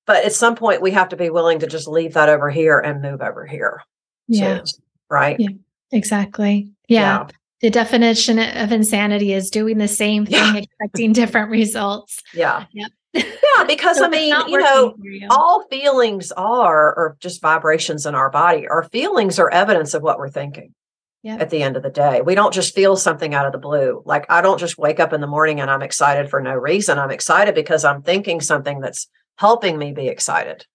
But 0.06 0.24
at 0.24 0.32
some 0.32 0.54
point, 0.54 0.82
we 0.82 0.92
have 0.92 1.08
to 1.10 1.16
be 1.16 1.30
willing 1.30 1.58
to 1.60 1.66
just 1.66 1.88
leave 1.88 2.14
that 2.14 2.28
over 2.28 2.48
here 2.50 2.78
and 2.78 3.02
move 3.02 3.20
over 3.20 3.44
here. 3.44 3.82
Yeah. 4.28 4.62
right. 5.10 5.38
Yeah. 5.38 5.48
Exactly. 5.92 6.70
Yeah. 6.88 7.00
yeah. 7.00 7.26
The 7.62 7.70
definition 7.70 8.38
of 8.38 8.70
insanity 8.70 9.32
is 9.32 9.50
doing 9.50 9.78
the 9.78 9.88
same 9.88 10.26
thing, 10.26 10.34
yeah. 10.34 10.56
expecting 10.56 11.12
different 11.12 11.50
results. 11.50 12.22
Yeah. 12.34 12.66
Yep. 12.72 12.90
yeah, 13.14 13.64
because 13.66 13.98
so 13.98 14.04
I 14.04 14.08
mean, 14.08 14.34
you 14.48 14.58
know, 14.58 14.94
you. 15.00 15.26
all 15.30 15.64
feelings 15.70 16.32
are, 16.32 16.94
or 16.94 17.16
just 17.18 17.40
vibrations 17.40 18.04
in 18.04 18.14
our 18.14 18.30
body, 18.30 18.68
our 18.68 18.84
feelings 18.84 19.38
are 19.38 19.50
evidence 19.50 19.94
of 19.94 20.02
what 20.02 20.18
we're 20.18 20.28
thinking 20.28 20.74
yep. 21.22 21.40
at 21.40 21.50
the 21.50 21.62
end 21.62 21.76
of 21.76 21.82
the 21.82 21.90
day. 21.90 22.20
We 22.20 22.34
don't 22.34 22.52
just 22.52 22.74
feel 22.74 22.96
something 22.96 23.34
out 23.34 23.46
of 23.46 23.52
the 23.52 23.58
blue. 23.58 24.02
Like 24.04 24.26
I 24.28 24.42
don't 24.42 24.58
just 24.58 24.78
wake 24.78 25.00
up 25.00 25.12
in 25.12 25.20
the 25.20 25.26
morning 25.26 25.60
and 25.60 25.70
I'm 25.70 25.82
excited 25.82 26.28
for 26.28 26.40
no 26.40 26.54
reason. 26.54 26.98
I'm 26.98 27.10
excited 27.10 27.54
because 27.54 27.84
I'm 27.84 28.02
thinking 28.02 28.40
something 28.40 28.80
that's 28.80 29.08
helping 29.36 29.78
me 29.78 29.92
be 29.92 30.08
excited. 30.08 30.66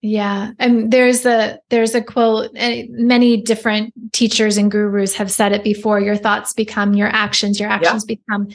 Yeah, 0.00 0.50
and 0.58 0.90
there's 0.92 1.24
a 1.24 1.60
there's 1.70 1.94
a 1.94 2.02
quote. 2.02 2.50
Many 2.54 3.40
different 3.40 3.94
teachers 4.12 4.56
and 4.56 4.70
gurus 4.70 5.14
have 5.14 5.30
said 5.30 5.52
it 5.52 5.62
before. 5.62 6.00
Your 6.00 6.16
thoughts 6.16 6.52
become 6.52 6.94
your 6.94 7.08
actions. 7.08 7.60
Your 7.60 7.70
actions 7.70 8.04
yep. 8.08 8.18
become. 8.18 8.48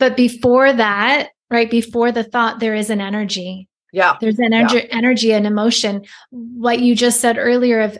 But 0.00 0.16
before 0.16 0.72
that, 0.72 1.28
right 1.50 1.70
before 1.70 2.10
the 2.10 2.24
thought, 2.24 2.58
there 2.58 2.74
is 2.74 2.90
an 2.90 3.00
energy 3.00 3.68
yeah 3.92 4.16
there's 4.20 4.38
an 4.38 4.52
energy 4.52 4.76
yeah. 4.76 4.96
energy 4.96 5.32
and 5.32 5.46
emotion 5.46 6.04
what 6.30 6.80
you 6.80 6.94
just 6.94 7.20
said 7.20 7.38
earlier 7.38 7.80
of 7.80 7.98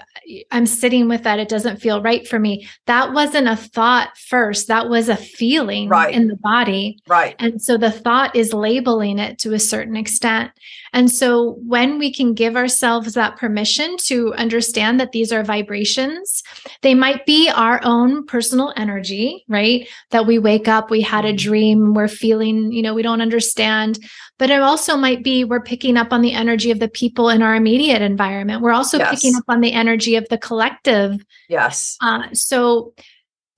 i'm 0.50 0.66
sitting 0.66 1.08
with 1.08 1.22
that 1.22 1.38
it 1.38 1.48
doesn't 1.48 1.80
feel 1.80 2.02
right 2.02 2.28
for 2.28 2.38
me 2.38 2.68
that 2.86 3.12
wasn't 3.12 3.48
a 3.48 3.56
thought 3.56 4.16
first 4.16 4.68
that 4.68 4.88
was 4.88 5.08
a 5.08 5.16
feeling 5.16 5.88
right. 5.88 6.14
in 6.14 6.28
the 6.28 6.36
body 6.36 6.98
right 7.06 7.34
and 7.38 7.62
so 7.62 7.78
the 7.78 7.90
thought 7.90 8.34
is 8.36 8.52
labeling 8.52 9.18
it 9.18 9.38
to 9.38 9.54
a 9.54 9.58
certain 9.58 9.96
extent 9.96 10.50
and 10.92 11.10
so 11.10 11.58
when 11.66 11.98
we 11.98 12.12
can 12.12 12.34
give 12.34 12.56
ourselves 12.56 13.14
that 13.14 13.36
permission 13.36 13.96
to 13.96 14.32
understand 14.34 14.98
that 15.00 15.12
these 15.12 15.32
are 15.32 15.42
vibrations 15.42 16.42
they 16.82 16.94
might 16.94 17.24
be 17.26 17.50
our 17.50 17.80
own 17.84 18.24
personal 18.26 18.72
energy 18.76 19.44
right 19.48 19.88
that 20.10 20.26
we 20.26 20.38
wake 20.38 20.68
up 20.68 20.90
we 20.90 21.00
had 21.00 21.24
a 21.24 21.28
mm-hmm. 21.28 21.36
dream 21.36 21.94
we're 21.94 22.08
feeling 22.08 22.72
you 22.72 22.82
know 22.82 22.94
we 22.94 23.02
don't 23.02 23.20
understand 23.20 23.98
but 24.38 24.50
it 24.50 24.62
also 24.62 24.96
might 24.96 25.22
be 25.22 25.44
we're 25.44 25.60
picking 25.60 25.96
up 25.96 26.12
on 26.12 26.22
the 26.22 26.32
energy 26.32 26.70
of 26.70 26.78
the 26.78 26.88
people 26.88 27.28
in 27.28 27.42
our 27.42 27.56
immediate 27.56 28.02
environment. 28.02 28.62
We're 28.62 28.72
also 28.72 28.98
yes. 28.98 29.10
picking 29.10 29.36
up 29.36 29.44
on 29.48 29.60
the 29.60 29.72
energy 29.72 30.14
of 30.16 30.28
the 30.28 30.38
collective. 30.38 31.24
Yes. 31.48 31.96
Uh, 32.00 32.32
so 32.32 32.94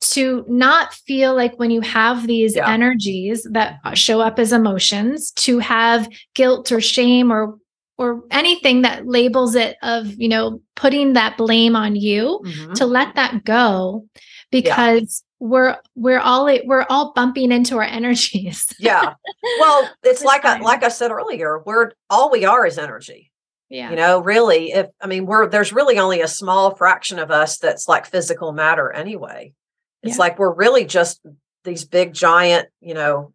to 0.01 0.45
not 0.49 0.95
feel 0.95 1.35
like 1.35 1.59
when 1.59 1.71
you 1.71 1.81
have 1.83 2.27
these 2.27 2.57
yeah. 2.57 2.69
energies 2.69 3.47
that 3.53 3.79
show 3.95 4.21
up 4.21 4.39
as 4.39 4.53
emotions, 4.53 5.31
to 5.33 5.59
have 5.59 6.09
guilt 6.35 6.73
or 6.73 6.81
shame 6.81 7.31
or 7.33 7.57
or 7.99 8.23
anything 8.31 8.81
that 8.81 9.07
labels 9.07 9.55
it 9.55 9.77
of 9.83 10.07
you 10.19 10.29
know 10.29 10.61
putting 10.75 11.13
that 11.13 11.37
blame 11.37 11.77
on 11.77 11.97
you 11.97 12.41
mm-hmm. 12.45 12.73
to 12.73 12.87
let 12.87 13.15
that 13.15 13.45
go 13.45 14.07
because 14.51 15.23
we're 15.39 15.77
we're 15.95 16.19
all 16.19 16.45
we're 16.65 16.87
all 16.89 17.13
bumping 17.15 17.53
into 17.53 17.77
our 17.77 17.83
energies. 17.83 18.67
yeah. 18.79 19.15
Well, 19.59 19.91
it's 20.03 20.23
like 20.23 20.45
I, 20.45 20.61
like 20.61 20.85
I 20.85 20.89
said 20.89 21.11
earlier, 21.11 21.61
we're 21.65 21.93
all 22.09 22.31
we 22.31 22.45
are 22.45 22.67
is 22.67 22.79
energy. 22.79 23.31
Yeah. 23.71 23.91
You 23.91 23.97
know, 23.97 24.21
really, 24.21 24.73
if 24.73 24.89
I 25.01 25.07
mean, 25.07 25.27
we're 25.27 25.49
there's 25.49 25.73
really 25.73 25.99
only 25.99 26.21
a 26.21 26.29
small 26.29 26.75
fraction 26.75 27.19
of 27.19 27.31
us 27.31 27.59
that's 27.59 27.89
like 27.89 28.07
physical 28.07 28.53
matter 28.53 28.91
anyway. 28.91 29.55
It's 30.03 30.17
yeah. 30.17 30.21
like 30.21 30.39
we're 30.39 30.55
really 30.55 30.85
just 30.85 31.21
these 31.65 31.85
big 31.85 32.15
giant, 32.15 32.69
you 32.81 32.95
know, 32.95 33.33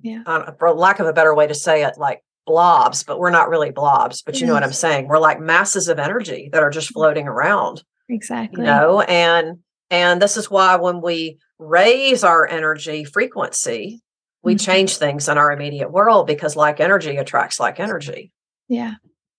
yeah. 0.00 0.22
Uh, 0.26 0.52
for 0.58 0.72
lack 0.72 1.00
of 1.00 1.06
a 1.06 1.12
better 1.12 1.34
way 1.34 1.46
to 1.48 1.54
say 1.54 1.84
it, 1.84 1.98
like 1.98 2.22
blobs, 2.46 3.02
but 3.02 3.18
we're 3.18 3.30
not 3.30 3.48
really 3.48 3.70
blobs. 3.70 4.22
But 4.22 4.36
you 4.36 4.42
yes. 4.42 4.46
know 4.48 4.54
what 4.54 4.62
I'm 4.62 4.72
saying? 4.72 5.08
We're 5.08 5.18
like 5.18 5.40
masses 5.40 5.88
of 5.88 5.98
energy 5.98 6.50
that 6.52 6.62
are 6.62 6.70
just 6.70 6.92
floating 6.92 7.26
around. 7.26 7.82
Exactly. 8.08 8.60
You 8.60 8.66
know, 8.66 9.00
and 9.02 9.58
and 9.90 10.22
this 10.22 10.36
is 10.36 10.50
why 10.50 10.76
when 10.76 11.00
we 11.00 11.38
raise 11.58 12.22
our 12.22 12.46
energy 12.46 13.04
frequency, 13.04 14.00
we 14.42 14.54
mm-hmm. 14.54 14.64
change 14.64 14.96
things 14.96 15.28
in 15.28 15.36
our 15.36 15.50
immediate 15.50 15.90
world 15.90 16.26
because 16.26 16.56
like 16.56 16.80
energy 16.80 17.16
attracts 17.16 17.58
like 17.58 17.80
energy. 17.80 18.32
Yeah. 18.68 18.94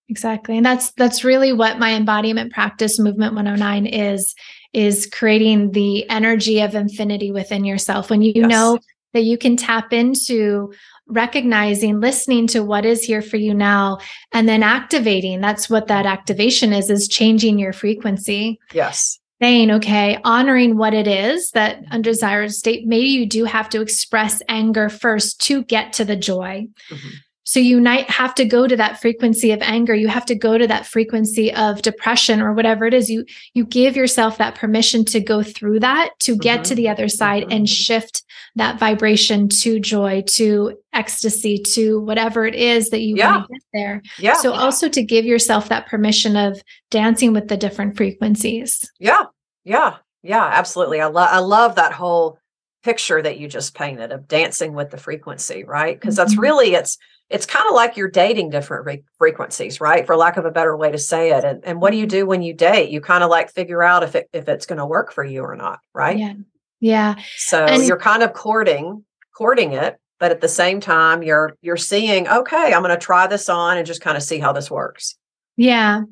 Exactly. 0.08 0.56
And 0.56 0.66
that's 0.66 0.90
that's 0.92 1.22
really 1.22 1.52
what 1.52 1.78
my 1.78 1.94
embodiment 1.94 2.52
practice 2.52 2.98
movement 2.98 3.34
109 3.34 3.86
is 3.86 4.34
is 4.72 5.08
creating 5.12 5.72
the 5.72 6.08
energy 6.08 6.60
of 6.60 6.74
infinity 6.74 7.32
within 7.32 7.64
yourself 7.64 8.10
when 8.10 8.22
you 8.22 8.32
yes. 8.34 8.48
know 8.48 8.78
that 9.12 9.22
you 9.22 9.36
can 9.36 9.56
tap 9.56 9.92
into 9.92 10.72
recognizing, 11.08 12.00
listening 12.00 12.46
to 12.46 12.60
what 12.62 12.84
is 12.84 13.02
here 13.02 13.22
for 13.22 13.36
you 13.36 13.52
now, 13.52 13.98
and 14.32 14.48
then 14.48 14.62
activating. 14.62 15.40
That's 15.40 15.68
what 15.68 15.88
that 15.88 16.06
activation 16.06 16.72
is, 16.72 16.88
is 16.88 17.08
changing 17.08 17.58
your 17.58 17.72
frequency. 17.72 18.60
Yes. 18.72 19.18
Saying, 19.42 19.70
okay, 19.70 20.18
honoring 20.22 20.76
what 20.76 20.94
it 20.94 21.08
is 21.08 21.50
that 21.52 21.82
undesired 21.90 22.52
state. 22.52 22.86
Maybe 22.86 23.08
you 23.08 23.26
do 23.26 23.44
have 23.46 23.70
to 23.70 23.80
express 23.80 24.42
anger 24.48 24.88
first 24.88 25.40
to 25.46 25.64
get 25.64 25.94
to 25.94 26.04
the 26.04 26.16
joy. 26.16 26.68
Mm-hmm. 26.90 27.08
So 27.50 27.58
you 27.58 27.80
might 27.80 28.08
have 28.08 28.32
to 28.36 28.44
go 28.44 28.68
to 28.68 28.76
that 28.76 29.00
frequency 29.00 29.50
of 29.50 29.60
anger. 29.60 29.92
You 29.92 30.06
have 30.06 30.24
to 30.26 30.36
go 30.36 30.56
to 30.56 30.68
that 30.68 30.86
frequency 30.86 31.52
of 31.52 31.82
depression 31.82 32.40
or 32.40 32.52
whatever 32.52 32.86
it 32.86 32.94
is. 32.94 33.10
You 33.10 33.24
you 33.54 33.66
give 33.66 33.96
yourself 33.96 34.38
that 34.38 34.54
permission 34.54 35.04
to 35.06 35.18
go 35.18 35.42
through 35.42 35.80
that 35.80 36.10
to 36.20 36.36
get 36.36 36.58
mm-hmm. 36.58 36.62
to 36.62 36.74
the 36.76 36.88
other 36.88 37.08
side 37.08 37.42
mm-hmm. 37.42 37.50
and 37.50 37.68
shift 37.68 38.22
that 38.54 38.78
vibration 38.78 39.48
to 39.48 39.80
joy, 39.80 40.22
to 40.28 40.78
ecstasy, 40.92 41.58
to 41.58 42.00
whatever 42.02 42.46
it 42.46 42.54
is 42.54 42.90
that 42.90 43.00
you 43.00 43.16
yeah. 43.16 43.38
want 43.38 43.48
to 43.48 43.52
get 43.54 43.62
there. 43.72 44.02
Yeah. 44.20 44.34
So 44.34 44.54
yeah. 44.54 44.60
also 44.60 44.88
to 44.88 45.02
give 45.02 45.24
yourself 45.24 45.70
that 45.70 45.88
permission 45.88 46.36
of 46.36 46.62
dancing 46.92 47.32
with 47.32 47.48
the 47.48 47.56
different 47.56 47.96
frequencies. 47.96 48.88
Yeah. 49.00 49.24
Yeah. 49.64 49.96
Yeah, 50.22 50.44
absolutely. 50.44 51.00
I 51.00 51.06
love 51.06 51.30
I 51.32 51.40
love 51.40 51.74
that 51.74 51.94
whole 51.94 52.38
picture 52.84 53.20
that 53.20 53.38
you 53.38 53.48
just 53.48 53.74
painted 53.74 54.12
of 54.12 54.28
dancing 54.28 54.72
with 54.72 54.90
the 54.90 54.98
frequency, 54.98 55.64
right? 55.64 55.98
Because 55.98 56.14
mm-hmm. 56.14 56.28
that's 56.28 56.38
really 56.38 56.74
it's 56.74 56.96
it's 57.30 57.46
kind 57.46 57.66
of 57.68 57.74
like 57.74 57.96
you're 57.96 58.10
dating 58.10 58.50
different 58.50 58.84
re- 58.84 59.04
frequencies, 59.16 59.80
right? 59.80 60.04
For 60.04 60.16
lack 60.16 60.36
of 60.36 60.44
a 60.44 60.50
better 60.50 60.76
way 60.76 60.90
to 60.90 60.98
say 60.98 61.30
it. 61.30 61.44
And, 61.44 61.64
and 61.64 61.80
what 61.80 61.92
do 61.92 61.96
you 61.96 62.06
mm-hmm. 62.06 62.18
do 62.18 62.26
when 62.26 62.42
you 62.42 62.52
date? 62.52 62.90
You 62.90 63.00
kind 63.00 63.22
of 63.22 63.30
like 63.30 63.52
figure 63.52 63.82
out 63.82 64.02
if 64.02 64.14
it 64.14 64.28
if 64.32 64.48
it's 64.48 64.66
going 64.66 64.78
to 64.78 64.86
work 64.86 65.12
for 65.12 65.24
you 65.24 65.42
or 65.42 65.56
not, 65.56 65.78
right? 65.94 66.18
Yeah. 66.18 66.34
Yeah. 66.80 67.14
So 67.36 67.64
and- 67.64 67.86
you're 67.86 67.98
kind 67.98 68.22
of 68.22 68.32
courting 68.32 69.04
courting 69.36 69.72
it, 69.72 69.98
but 70.18 70.32
at 70.32 70.40
the 70.40 70.48
same 70.48 70.80
time 70.80 71.22
you're 71.22 71.56
you're 71.62 71.76
seeing, 71.76 72.28
okay, 72.28 72.74
I'm 72.74 72.82
going 72.82 72.94
to 72.94 73.02
try 73.02 73.26
this 73.28 73.48
on 73.48 73.78
and 73.78 73.86
just 73.86 74.02
kind 74.02 74.16
of 74.16 74.22
see 74.24 74.38
how 74.38 74.52
this 74.52 74.70
works. 74.70 75.16
Yeah. 75.56 76.02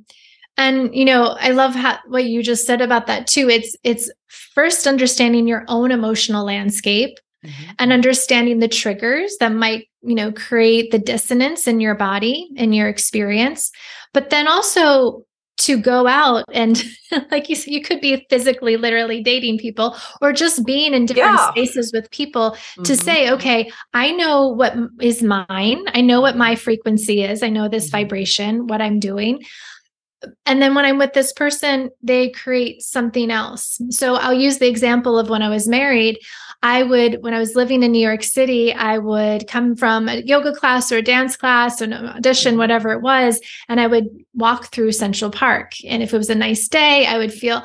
And 0.56 0.94
you 0.94 1.04
know, 1.04 1.36
I 1.40 1.50
love 1.50 1.74
how, 1.74 1.98
what 2.06 2.24
you 2.24 2.42
just 2.42 2.64
said 2.64 2.80
about 2.80 3.06
that 3.08 3.26
too. 3.26 3.48
It's 3.48 3.76
it's 3.82 4.10
first 4.28 4.86
understanding 4.86 5.48
your 5.48 5.64
own 5.66 5.90
emotional 5.90 6.44
landscape 6.44 7.18
mm-hmm. 7.44 7.72
and 7.78 7.92
understanding 7.92 8.60
the 8.60 8.68
triggers 8.68 9.36
that 9.40 9.52
might 9.52 9.87
you 10.08 10.14
know 10.14 10.32
create 10.32 10.90
the 10.90 10.98
dissonance 10.98 11.66
in 11.66 11.80
your 11.80 11.94
body 11.94 12.48
in 12.56 12.72
your 12.72 12.88
experience 12.88 13.70
but 14.14 14.30
then 14.30 14.48
also 14.48 15.24
to 15.58 15.76
go 15.76 16.06
out 16.06 16.44
and 16.52 16.82
like 17.30 17.48
you 17.48 17.56
said 17.56 17.72
you 17.72 17.82
could 17.82 18.00
be 18.00 18.24
physically 18.30 18.76
literally 18.76 19.22
dating 19.22 19.58
people 19.58 19.96
or 20.22 20.32
just 20.32 20.64
being 20.64 20.94
in 20.94 21.04
different 21.04 21.36
yeah. 21.36 21.50
spaces 21.50 21.92
with 21.92 22.10
people 22.10 22.52
mm-hmm. 22.52 22.84
to 22.84 22.96
say 22.96 23.30
okay 23.30 23.70
i 23.92 24.10
know 24.12 24.48
what 24.48 24.74
is 25.00 25.22
mine 25.22 25.84
i 25.88 26.00
know 26.00 26.20
what 26.20 26.36
my 26.36 26.54
frequency 26.54 27.22
is 27.22 27.42
i 27.42 27.48
know 27.48 27.68
this 27.68 27.88
mm-hmm. 27.88 27.98
vibration 27.98 28.66
what 28.66 28.80
i'm 28.80 28.98
doing 28.98 29.42
and 30.46 30.62
then 30.62 30.74
when 30.74 30.84
i'm 30.84 30.98
with 30.98 31.12
this 31.12 31.32
person 31.32 31.90
they 32.02 32.30
create 32.30 32.82
something 32.82 33.30
else 33.30 33.80
so 33.90 34.14
i'll 34.14 34.32
use 34.32 34.58
the 34.58 34.68
example 34.68 35.18
of 35.18 35.28
when 35.28 35.42
i 35.42 35.48
was 35.48 35.68
married 35.68 36.18
I 36.62 36.82
would, 36.82 37.22
when 37.22 37.34
I 37.34 37.38
was 37.38 37.54
living 37.54 37.82
in 37.82 37.92
New 37.92 38.04
York 38.04 38.24
City, 38.24 38.72
I 38.72 38.98
would 38.98 39.46
come 39.46 39.76
from 39.76 40.08
a 40.08 40.22
yoga 40.22 40.52
class 40.52 40.90
or 40.90 40.96
a 40.96 41.02
dance 41.02 41.36
class 41.36 41.80
or 41.80 41.84
an 41.84 41.92
audition, 41.92 42.52
mm-hmm. 42.52 42.58
whatever 42.58 42.92
it 42.92 43.00
was, 43.00 43.40
and 43.68 43.80
I 43.80 43.86
would 43.86 44.08
walk 44.34 44.66
through 44.66 44.92
Central 44.92 45.30
Park. 45.30 45.72
And 45.86 46.02
if 46.02 46.12
it 46.12 46.18
was 46.18 46.30
a 46.30 46.34
nice 46.34 46.66
day, 46.66 47.06
I 47.06 47.18
would 47.18 47.32
feel, 47.32 47.62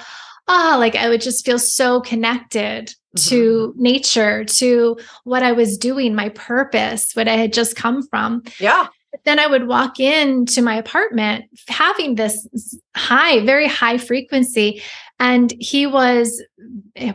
ah, 0.47 0.75
oh, 0.75 0.79
like 0.79 0.95
I 0.95 1.09
would 1.09 1.21
just 1.21 1.45
feel 1.45 1.57
so 1.57 2.01
connected 2.01 2.87
mm-hmm. 2.87 3.29
to 3.29 3.73
nature, 3.77 4.45
to 4.45 4.97
what 5.23 5.41
I 5.41 5.53
was 5.53 5.77
doing, 5.77 6.13
my 6.13 6.29
purpose, 6.29 7.13
what 7.13 7.27
I 7.27 7.35
had 7.35 7.53
just 7.53 7.75
come 7.75 8.05
from. 8.07 8.43
Yeah 8.59 8.87
then 9.25 9.39
I 9.39 9.47
would 9.47 9.67
walk 9.67 9.99
into 9.99 10.61
my 10.61 10.75
apartment 10.75 11.45
having 11.67 12.15
this 12.15 12.47
high, 12.95 13.45
very 13.45 13.67
high 13.67 13.97
frequency. 13.97 14.81
And 15.19 15.53
he 15.59 15.87
was 15.87 16.43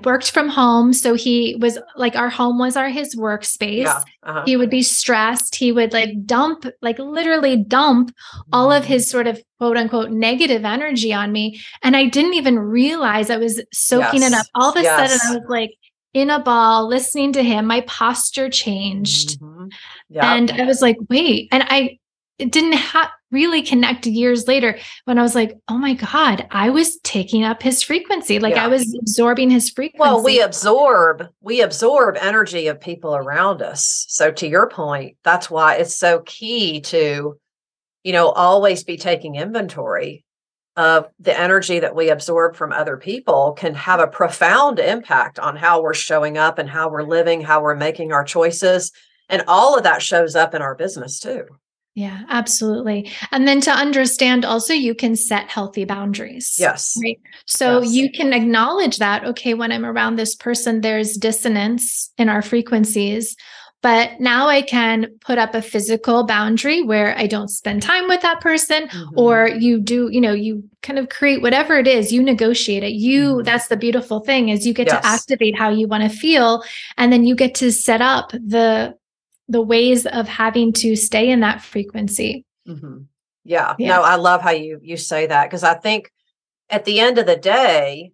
worked 0.05 0.31
from 0.31 0.49
home. 0.49 0.93
So 0.93 1.15
he 1.15 1.57
was 1.61 1.79
like 1.97 2.17
our 2.17 2.31
home 2.31 2.59
was 2.59 2.77
our 2.77 2.89
his 2.89 3.15
workspace. 3.15 3.85
Yeah, 3.85 4.03
uh-huh. 4.23 4.45
He 4.47 4.57
would 4.57 4.71
be 4.71 4.83
stressed. 4.83 5.55
He 5.55 5.73
would 5.73 5.93
like 5.93 6.25
dump, 6.25 6.65
like 6.81 6.99
literally 6.99 7.57
dump 7.57 8.15
all 8.53 8.73
of 8.73 8.85
his 8.85 9.11
sort 9.11 9.27
of 9.27 9.43
quote 9.59 9.77
unquote 9.77 10.11
negative 10.11 10.65
energy 10.65 11.13
on 11.13 11.33
me. 11.33 11.61
And 11.83 11.97
I 11.97 12.07
didn't 12.07 12.35
even 12.35 12.59
realize 12.59 13.31
I 13.31 13.37
was 13.37 13.61
soaking 13.73 14.23
yes. 14.23 14.33
it 14.33 14.37
up. 14.39 14.47
All 14.55 14.71
of 14.71 14.77
a 14.77 14.83
yes. 14.83 15.13
sudden 15.13 15.37
I 15.37 15.41
was 15.41 15.49
like, 15.51 15.75
in 16.15 16.31
a 16.31 16.41
ball 16.41 16.89
listening 16.89 17.35
to 17.35 17.43
him 17.43 17.67
my 17.67 17.83
posture 17.83 18.49
changed 18.49 19.39
mm-hmm. 19.41 19.67
yep. 20.09 20.25
and 20.25 20.51
i 20.53 20.65
was 20.65 20.81
like 20.81 20.97
wait 21.11 21.49
and 21.53 21.63
i 21.69 21.99
it 22.39 22.51
didn't 22.51 22.73
have 22.73 23.11
really 23.31 23.63
connect 23.63 24.07
years 24.07 24.47
later 24.47 24.79
when 25.05 25.19
i 25.19 25.23
was 25.23 25.35
like 25.35 25.59
oh 25.69 25.79
my 25.79 25.95
god 25.95 26.47
i 26.51 26.71
was 26.71 26.99
taking 27.01 27.45
up 27.45 27.63
his 27.63 27.83
frequency 27.83 28.39
like 28.39 28.55
yeah. 28.55 28.65
i 28.65 28.69
was 28.69 28.97
absorbing 29.01 29.51
his 29.51 29.71
frequency 29.71 30.01
well 30.01 30.23
we 30.23 30.41
absorb 30.41 31.25
we 31.41 31.61
absorb 31.61 32.17
energy 32.21 32.67
of 32.67 32.81
people 32.81 33.15
around 33.15 33.63
us 33.63 34.07
so 34.09 34.31
to 34.31 34.47
your 34.47 34.69
point 34.69 35.17
that's 35.25 35.51
why 35.51 35.75
it's 35.77 35.97
so 35.97 36.21
key 36.27 36.81
to 36.81 37.39
you 38.05 38.13
know 38.13 38.31
always 38.31 38.85
be 38.85 38.97
taking 38.97 39.35
inventory 39.35 40.25
of 40.79 41.09
the 41.19 41.37
energy 41.37 41.81
that 41.81 41.97
we 41.97 42.09
absorb 42.09 42.55
from 42.55 42.71
other 42.71 42.97
people 42.97 43.53
can 43.53 43.75
have 43.75 43.99
a 43.99 44.07
profound 44.07 44.79
impact 44.79 45.41
on 45.41 45.57
how 45.57 45.83
we're 45.83 45.93
showing 45.93 46.39
up 46.39 46.57
and 46.57 46.71
how 46.71 46.89
we're 46.89 47.03
living, 47.03 47.41
how 47.41 47.61
we're 47.61 47.75
making 47.75 48.13
our 48.13 48.23
choices. 48.23 48.93
And 49.29 49.43
all 49.49 49.77
of 49.77 49.83
that 49.83 50.03
shows 50.03 50.37
up 50.37 50.55
in 50.55 50.63
our 50.63 50.77
business 50.77 51.19
too. 51.19 51.47
Yeah, 51.99 52.21
absolutely. 52.29 53.11
And 53.33 53.49
then 53.49 53.61
to 53.63 53.73
understand 53.73 54.45
also, 54.45 54.73
you 54.73 54.95
can 54.95 55.17
set 55.17 55.51
healthy 55.51 55.85
boundaries. 55.85 56.55
Yes. 56.57 56.97
Right. 57.03 57.21
So 57.47 57.83
yes. 57.83 57.93
you 57.93 58.13
can 58.13 58.33
acknowledge 58.33 58.99
that, 58.99 59.25
okay, 59.25 59.55
when 59.55 59.73
I'm 59.73 59.85
around 59.85 60.15
this 60.15 60.37
person, 60.37 60.81
there's 60.81 61.17
dissonance 61.17 62.13
in 62.17 62.29
our 62.29 62.41
frequencies. 62.41 63.35
But 63.83 64.21
now 64.21 64.47
I 64.47 64.63
can 64.63 65.09
put 65.23 65.39
up 65.39 65.57
a 65.57 65.63
physical 65.63 66.25
boundary 66.25 66.83
where 66.83 67.19
I 67.19 67.27
don't 67.27 67.49
spend 67.49 67.83
time 67.83 68.07
with 68.07 68.21
that 68.23 68.41
person, 68.41 68.87
mm-hmm. 68.87 69.19
or 69.19 69.49
you 69.49 69.81
do, 69.81 70.09
you 70.13 70.21
know, 70.21 70.33
you 70.33 70.63
kind 70.83 71.01
of 71.01 71.09
create 71.09 71.43
whatever 71.43 71.79
it 71.79 71.89
is, 71.89 72.13
you 72.13 72.23
negotiate 72.23 72.85
it. 72.85 72.93
You, 72.93 73.35
mm-hmm. 73.35 73.43
that's 73.43 73.67
the 73.67 73.77
beautiful 73.77 74.21
thing 74.21 74.51
is 74.51 74.65
you 74.65 74.73
get 74.73 74.87
yes. 74.87 75.01
to 75.01 75.05
activate 75.05 75.59
how 75.59 75.69
you 75.69 75.89
want 75.89 76.05
to 76.05 76.17
feel. 76.17 76.63
And 76.97 77.13
then 77.13 77.25
you 77.25 77.35
get 77.35 77.57
to 77.57 77.73
set 77.73 78.01
up 78.01 78.31
the 78.31 78.95
the 79.49 79.63
ways 79.63 80.07
of 80.07 80.29
having 80.29 80.73
to 80.75 80.95
stay 80.97 81.31
in 81.31 81.41
that 81.41 81.63
frequency. 81.63 82.45
Mm-hmm. 82.67 83.03
Yeah. 83.45 83.75
yeah. 83.79 83.89
No, 83.89 84.03
I 84.03 84.17
love 84.17 84.43
how 84.43 84.51
you 84.51 84.79
you 84.83 84.97
say 84.97 85.27
that 85.27 85.47
because 85.47 85.65
I 85.65 85.75
think 85.75 86.11
at 86.69 86.85
the 86.85 87.01
end 87.01 87.19
of 87.19 87.27
the 87.27 87.37
day, 87.37 88.13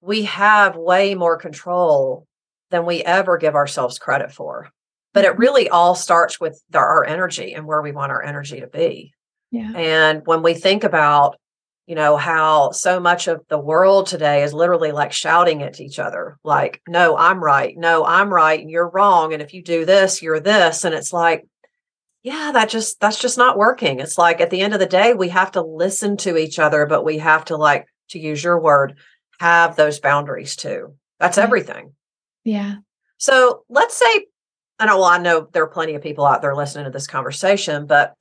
we 0.00 0.22
have 0.24 0.76
way 0.76 1.14
more 1.14 1.36
control 1.36 2.26
than 2.70 2.86
we 2.86 3.02
ever 3.02 3.38
give 3.38 3.54
ourselves 3.54 3.98
credit 3.98 4.32
for 4.32 4.70
but 5.14 5.24
it 5.24 5.38
really 5.38 5.68
all 5.68 5.94
starts 5.94 6.38
with 6.38 6.62
the, 6.70 6.78
our 6.78 7.04
energy 7.04 7.54
and 7.54 7.66
where 7.66 7.82
we 7.82 7.92
want 7.92 8.12
our 8.12 8.22
energy 8.22 8.60
to 8.60 8.66
be 8.66 9.12
yeah 9.50 9.72
and 9.74 10.26
when 10.26 10.42
we 10.42 10.54
think 10.54 10.84
about 10.84 11.36
you 11.88 11.94
know 11.94 12.18
how 12.18 12.70
so 12.70 13.00
much 13.00 13.28
of 13.28 13.40
the 13.48 13.58
world 13.58 14.06
today 14.06 14.42
is 14.42 14.52
literally 14.52 14.92
like 14.92 15.10
shouting 15.10 15.62
at 15.62 15.80
each 15.80 15.98
other 15.98 16.38
like 16.44 16.82
no 16.86 17.16
i'm 17.16 17.42
right. 17.42 17.74
No 17.78 18.04
i'm 18.04 18.32
right. 18.32 18.60
And 18.60 18.70
you're 18.70 18.90
wrong. 18.90 19.32
And 19.32 19.40
if 19.40 19.54
you 19.54 19.62
do 19.62 19.86
this 19.86 20.20
you're 20.22 20.38
this. 20.38 20.84
And 20.84 20.94
it's 20.94 21.14
like 21.14 21.46
yeah 22.22 22.50
that 22.52 22.68
just 22.68 23.00
that's 23.00 23.18
just 23.18 23.38
not 23.38 23.56
working. 23.56 24.00
It's 24.00 24.18
like 24.18 24.42
at 24.42 24.50
the 24.50 24.60
end 24.60 24.74
of 24.74 24.80
the 24.80 24.86
day 24.86 25.14
we 25.14 25.30
have 25.30 25.52
to 25.52 25.62
listen 25.62 26.18
to 26.18 26.36
each 26.36 26.58
other 26.58 26.84
but 26.84 27.04
we 27.04 27.18
have 27.18 27.46
to 27.46 27.56
like 27.56 27.86
to 28.10 28.18
use 28.18 28.44
your 28.44 28.60
word 28.60 28.98
have 29.40 29.74
those 29.74 29.98
boundaries 29.98 30.56
too. 30.56 30.94
That's 31.18 31.38
everything. 31.38 31.94
Yeah. 32.44 32.76
So 33.16 33.64
let's 33.70 33.96
say 33.96 34.26
I 34.78 34.84
know, 34.84 34.98
well, 34.98 35.06
I 35.06 35.18
know 35.18 35.48
there 35.52 35.62
are 35.62 35.68
plenty 35.68 35.94
of 35.94 36.02
people 36.02 36.26
out 36.26 36.42
there 36.42 36.54
listening 36.54 36.84
to 36.84 36.90
this 36.90 37.06
conversation, 37.06 37.86
but 37.86 38.14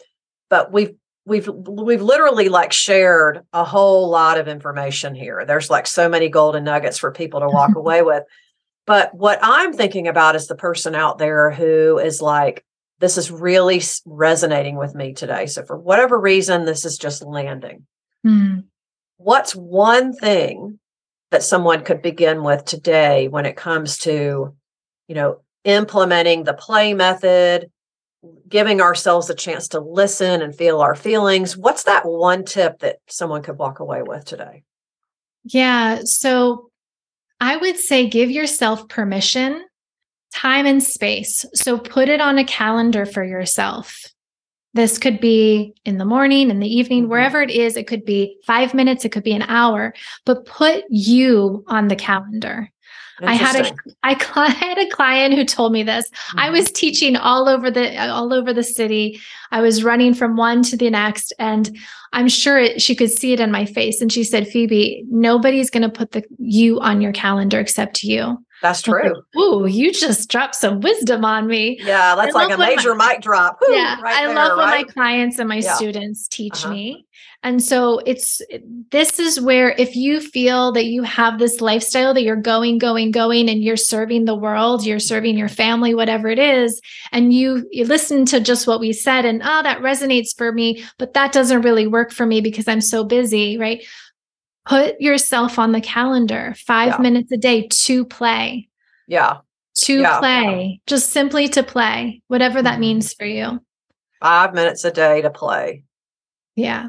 but 0.49 0.71
we've 0.71 0.95
we've 1.27 1.47
we've 1.47 2.01
literally 2.01 2.47
like 2.47 2.71
shared 2.71 3.41
a 3.51 3.65
whole 3.65 4.09
lot 4.09 4.39
of 4.39 4.47
information 4.47 5.13
here. 5.13 5.43
There's 5.45 5.69
like 5.69 5.85
so 5.85 6.07
many 6.07 6.29
golden 6.29 6.63
nuggets 6.63 6.97
for 6.97 7.11
people 7.11 7.41
to 7.41 7.49
walk 7.49 7.71
away 7.75 8.01
with. 8.01 8.23
But 8.85 9.13
what 9.13 9.37
I'm 9.41 9.73
thinking 9.73 10.07
about 10.07 10.37
is 10.37 10.47
the 10.47 10.55
person 10.55 10.95
out 10.95 11.17
there 11.17 11.51
who 11.51 11.99
is 11.99 12.21
like, 12.21 12.63
this 12.99 13.17
is 13.17 13.29
really 13.29 13.81
resonating 14.05 14.77
with 14.77 14.95
me 14.95 15.13
today. 15.13 15.45
So 15.47 15.63
for 15.63 15.77
whatever 15.77 16.17
reason, 16.17 16.63
this 16.63 16.85
is 16.85 16.97
just 16.97 17.21
landing. 17.21 17.85
Mm. 18.25 18.63
What's 19.17 19.53
one 19.53 20.13
thing 20.13 20.79
that 21.31 21.43
someone 21.43 21.83
could 21.83 22.01
begin 22.01 22.43
with 22.43 22.63
today 22.63 23.27
when 23.27 23.45
it 23.45 23.57
comes 23.57 23.97
to, 23.99 24.55
you 25.09 25.15
know, 25.15 25.41
implementing 25.65 26.45
the 26.45 26.53
play 26.53 26.93
method, 26.93 27.69
giving 28.49 28.81
ourselves 28.81 29.29
a 29.29 29.35
chance 29.35 29.69
to 29.69 29.79
listen 29.79 30.41
and 30.41 30.55
feel 30.55 30.81
our 30.81 30.95
feelings. 30.95 31.55
What's 31.55 31.83
that 31.83 32.05
one 32.05 32.45
tip 32.45 32.79
that 32.79 32.97
someone 33.07 33.43
could 33.43 33.57
walk 33.57 33.79
away 33.79 34.01
with 34.01 34.25
today? 34.25 34.63
Yeah. 35.43 36.01
So 36.03 36.69
I 37.39 37.57
would 37.57 37.77
say 37.77 38.07
give 38.07 38.31
yourself 38.31 38.87
permission 38.89 39.63
time 40.33 40.65
and 40.65 40.83
space. 40.83 41.45
So 41.53 41.77
put 41.77 42.09
it 42.09 42.19
on 42.19 42.37
a 42.37 42.43
calendar 42.43 43.05
for 43.05 43.23
yourself. 43.23 44.03
This 44.73 44.97
could 44.97 45.19
be 45.19 45.73
in 45.85 45.97
the 45.97 46.05
morning, 46.05 46.51
in 46.51 46.59
the 46.59 46.67
evening, 46.67 47.05
Mhm. 47.05 47.09
wherever 47.09 47.41
it 47.41 47.49
is. 47.49 47.77
It 47.77 47.87
could 47.87 48.05
be 48.05 48.37
five 48.45 48.73
minutes, 48.73 49.05
it 49.05 49.11
could 49.11 49.23
be 49.23 49.33
an 49.33 49.43
hour, 49.43 49.93
but 50.25 50.45
put 50.45 50.83
you 50.89 51.63
on 51.67 51.87
the 51.87 51.95
calendar. 51.95 52.69
I 53.23 53.33
had 53.35 53.55
a 53.55 53.59
Interesting. 53.59 53.93
I 54.03 54.49
had 54.49 54.77
a 54.77 54.89
client 54.89 55.33
who 55.33 55.43
told 55.45 55.71
me 55.71 55.83
this. 55.83 56.09
I 56.35 56.49
Mhm. 56.49 56.51
was 56.53 56.71
teaching 56.71 57.15
all 57.15 57.49
over 57.49 57.71
the 57.71 57.97
all 58.09 58.33
over 58.33 58.53
the 58.53 58.63
city. 58.63 59.19
I 59.51 59.61
was 59.61 59.83
running 59.83 60.13
from 60.13 60.35
one 60.35 60.61
to 60.63 60.77
the 60.77 60.89
next, 60.89 61.33
and 61.39 61.75
I'm 62.13 62.27
sure 62.27 62.57
it, 62.59 62.81
she 62.81 62.95
could 62.95 63.11
see 63.11 63.33
it 63.33 63.39
in 63.39 63.51
my 63.51 63.65
face. 63.65 64.01
And 64.01 64.11
she 64.11 64.23
said, 64.23 64.47
"Phoebe, 64.47 65.03
nobody's 65.09 65.69
going 65.69 65.83
to 65.83 65.89
put 65.89 66.11
the 66.11 66.23
you 66.37 66.79
on 66.79 67.01
your 67.01 67.11
calendar 67.11 67.59
except 67.59 68.03
you." 68.03 68.37
That's 68.61 68.87
I 68.87 68.91
was 68.91 69.01
like, 69.03 69.13
true. 69.33 69.41
Ooh, 69.43 69.65
you 69.67 69.91
just 69.93 70.29
dropped 70.29 70.55
some 70.55 70.79
wisdom 70.81 71.23
on 71.25 71.45
me. 71.47 71.77
Yeah, 71.83 72.15
that's 72.15 72.35
I 72.35 72.45
like 72.45 72.53
a 72.53 72.57
major 72.57 72.95
my- 72.95 73.13
mic 73.13 73.21
drop. 73.21 73.57
Whew, 73.61 73.75
yeah, 73.75 73.99
right 74.01 74.15
I 74.17 74.25
there, 74.27 74.35
love 74.35 74.57
when 74.57 74.67
right? 74.67 74.85
my 74.87 74.93
clients 74.93 75.37
and 75.37 75.47
my 75.47 75.57
Yeah. 75.57 75.75
students 75.75 76.27
teach 76.27 76.63
Uh-huh. 76.65 76.73
me. 76.73 77.05
And 77.47 77.63
so 77.63 77.99
it's 77.99 78.41
this 78.91 79.19
is 79.19 79.39
where 79.39 79.69
if 79.77 79.95
you 79.95 80.19
feel 80.19 80.73
that 80.73 80.87
you 80.87 81.01
have 81.03 81.39
this 81.39 81.61
lifestyle 81.61 82.13
that 82.13 82.23
you're 82.23 82.35
going 82.35 82.77
going 82.77 83.09
going 83.11 83.47
and 83.47 83.63
you're 83.63 83.77
serving 83.77 84.25
the 84.25 84.35
world, 84.35 84.85
you're 84.85 84.99
serving 84.99 85.37
your 85.37 85.47
family 85.47 85.95
whatever 85.95 86.27
it 86.27 86.39
is 86.39 86.81
and 87.13 87.31
you 87.33 87.65
you 87.71 87.85
listen 87.85 88.25
to 88.25 88.41
just 88.41 88.67
what 88.67 88.81
we 88.81 88.91
said 88.91 89.23
and 89.23 89.41
oh 89.45 89.63
that 89.63 89.79
resonates 89.79 90.35
for 90.37 90.51
me, 90.51 90.83
but 90.97 91.13
that 91.13 91.31
doesn't 91.31 91.61
really 91.61 91.87
work 91.87 92.11
for 92.11 92.25
me 92.25 92.41
because 92.41 92.67
I'm 92.67 92.81
so 92.81 93.05
busy, 93.05 93.57
right? 93.57 93.81
Put 94.65 94.99
yourself 94.99 95.57
on 95.57 95.71
the 95.71 95.79
calendar 95.79 96.53
5 96.65 96.87
Yeah. 96.95 96.97
minutes 96.97 97.31
a 97.31 97.37
day 97.37 97.69
to 97.69 98.03
play 98.03 98.67
yeah, 99.07 99.37
to 99.85 100.01
Yeah. 100.01 100.19
play, 100.19 100.81
just 100.85 101.11
simply 101.11 101.47
to 101.47 101.63
play, 101.63 102.21
whatever 102.27 102.61
that 102.61 102.75
Mhm. 102.75 102.81
means 102.81 103.13
for 103.13 103.25
you. 103.25 103.61
five 104.21 104.53
minutes 104.53 104.83
a 104.83 104.91
day 104.91 105.21
to 105.21 105.29
play. 105.29 105.83
Yeah. 106.57 106.87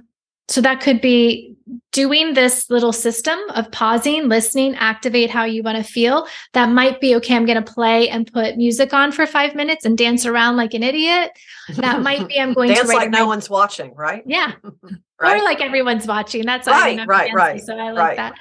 So 0.48 0.61
that 0.62 0.80
could 0.80 1.00
be 1.00 1.54
doing 1.92 2.34
this 2.34 2.70
little 2.70 2.92
system 2.92 3.38
of 3.54 3.70
pausing, 3.70 4.28
listening, 4.28 4.74
activate 4.76 5.30
how 5.30 5.44
you 5.44 5.62
want 5.62 5.76
to 5.76 5.84
feel. 5.84 6.26
That 6.54 6.70
might 6.70 7.00
be 7.00 7.14
okay. 7.16 7.37
I'm 7.37 7.44
going 7.44 7.62
to 7.62 7.72
play 7.72 8.08
and 8.08 8.30
put 8.32 8.56
music 8.56 8.94
on 8.94 9.12
for 9.12 9.26
five 9.26 9.54
minutes 9.54 9.84
and 9.84 9.96
dance 9.98 10.24
around 10.24 10.56
like 10.56 10.72
an 10.74 10.82
idiot. 10.82 11.32
That 11.76 12.00
might 12.02 12.28
be 12.28 12.40
I'm 12.40 12.54
going 12.54 12.68
dance 12.68 12.80
to 12.80 12.87
write 12.87 12.96
like 12.96 13.11
no 13.11 13.20
my- 13.20 13.24
one's 13.26 13.50
watching, 13.50 13.94
right? 13.94 14.22
Yeah. 14.26 14.52
Right. 15.20 15.40
Or 15.40 15.44
like 15.44 15.61
everyone's 15.61 16.06
watching. 16.06 16.46
That's 16.46 16.68
Right, 16.68 16.80
I 16.80 16.90
mean, 16.90 17.00
I'm 17.00 17.08
right, 17.08 17.32
fancy, 17.34 17.34
right, 17.34 17.61
So 17.61 17.76
I 17.76 17.90
like 17.90 17.96
right. 17.96 18.16
that. 18.18 18.34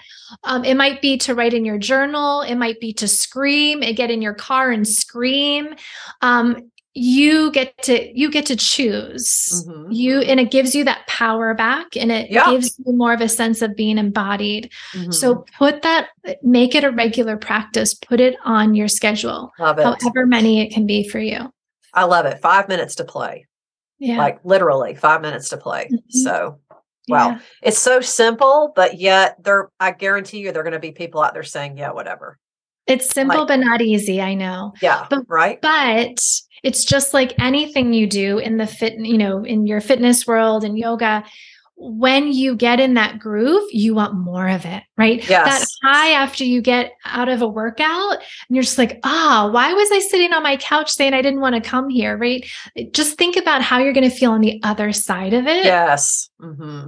Um, 0.44 0.64
it 0.64 0.76
might 0.76 1.02
be 1.02 1.18
to 1.18 1.34
write 1.34 1.56
in 1.56 1.66
your 1.66 1.80
journal. 1.80 2.42
It 2.42 2.54
might 2.54 2.80
be 2.80 2.94
to 2.94 3.08
scream 3.08 3.82
and 3.82 3.96
get 3.96 4.12
in 4.12 4.22
your 4.22 4.36
car 4.36 4.70
and 4.70 4.88
scream. 4.88 5.74
Um, 6.22 6.70
you 6.98 7.52
get 7.52 7.78
to 7.84 8.12
you 8.20 8.32
get 8.32 8.46
to 8.48 8.56
choose 8.56 9.64
Mhm. 9.68 9.88
you 9.92 10.20
and 10.22 10.40
it 10.40 10.50
gives 10.52 10.74
you 10.74 10.84
that 10.86 11.06
power 11.08 11.54
back 11.54 11.96
and 11.96 12.12
it 12.12 12.32
Yeah. 12.32 12.50
gives 12.50 12.78
you 12.84 12.94
more 12.94 13.14
of 13.14 13.22
a 13.22 13.30
sense 13.30 13.62
of 13.62 13.76
being 13.76 13.98
embodied 13.98 14.72
Mhm. 14.94 15.14
so 15.14 15.46
put 15.58 15.84
that 15.84 16.10
make 16.42 16.74
it 16.74 16.84
a 16.84 16.92
regular 16.92 17.38
practice 17.38 17.94
put 17.94 18.20
it 18.20 18.36
on 18.44 18.74
your 18.74 18.88
schedule 18.88 19.52
love 19.60 19.78
it. 19.80 19.84
however 19.84 20.26
many 20.26 20.62
it 20.62 20.74
can 20.74 20.86
be 20.88 21.08
for 21.08 21.20
you 21.20 21.52
I 21.94 22.04
love 22.04 22.26
it. 22.28 22.40
Five 22.42 22.68
minutes 22.68 22.96
to 22.96 23.04
play, 23.06 23.46
yeah 24.00 24.18
like 24.18 24.40
literally 24.44 24.94
five 24.96 25.22
minutes 25.22 25.50
to 25.50 25.58
play. 25.58 25.90
Mhm. 25.92 26.00
So 26.10 26.60
wow. 27.08 27.30
yeah. 27.30 27.40
it's 27.64 27.80
so 27.80 28.02
simple, 28.02 28.72
but 28.76 29.00
yet 29.00 29.36
there, 29.44 29.70
I 29.80 29.92
guarantee 29.92 30.40
you, 30.40 30.52
there 30.52 30.62
are 30.62 30.64
going 30.64 30.74
to 30.74 30.80
be 30.80 30.92
people 30.92 31.22
out 31.22 31.34
there 31.34 31.44
saying, 31.44 31.78
"Yeah, 31.78 31.92
whatever." 31.92 32.38
it's 32.86 33.10
simple 33.10 33.40
Like- 33.40 33.48
but 33.50 33.60
not 33.60 33.82
easy 33.82 34.22
i 34.22 34.34
know 34.34 34.72
Yeah, 34.82 35.08
But- 35.10 35.24
right. 35.28 35.60
but 35.62 36.22
it's 36.64 36.84
just 36.86 37.14
like 37.14 37.34
anything 37.40 37.94
you 37.94 38.08
do 38.08 38.38
in 38.40 38.58
the 38.58 38.68
fit 38.68 38.98
you 39.00 39.18
know 39.18 39.44
in 39.44 39.68
your 39.68 39.82
fitness 39.82 40.26
world 40.28 40.64
and 40.64 40.78
yoga 40.78 41.24
when 41.80 42.32
you 42.32 42.56
get 42.56 42.80
in 42.80 42.96
that 42.96 43.20
groove 43.20 43.64
you 43.72 43.94
want 43.94 44.16
more 44.16 44.50
of 44.50 44.66
it 44.66 44.82
right 44.98 45.22
that 45.28 45.64
high 45.84 46.10
after 46.10 46.44
you 46.44 46.60
get 46.60 46.94
out 47.06 47.30
of 47.30 47.42
a 47.44 47.48
workout 47.48 48.14
and 48.14 48.56
you're 48.56 48.64
just 48.64 48.80
like 48.80 49.00
ah 49.04 49.48
why 49.52 49.72
was 49.74 49.90
i 49.92 50.00
sitting 50.00 50.34
on 50.34 50.42
my 50.42 50.58
couch 50.58 50.92
saying 50.92 51.14
i 51.14 51.22
didn't 51.22 51.40
want 51.40 51.54
to 51.54 51.62
come 51.62 51.88
here 51.88 52.18
right 52.18 52.46
just 52.94 53.18
think 53.18 53.38
about 53.38 53.62
how 53.62 53.78
you're 53.78 53.94
going 53.94 54.10
to 54.10 54.16
feel 54.16 54.32
on 54.32 54.42
the 54.42 54.60
other 54.64 54.92
side 54.92 55.34
of 55.34 55.46
it 55.46 55.66
Yes. 55.66 56.30
hmm 56.40 56.88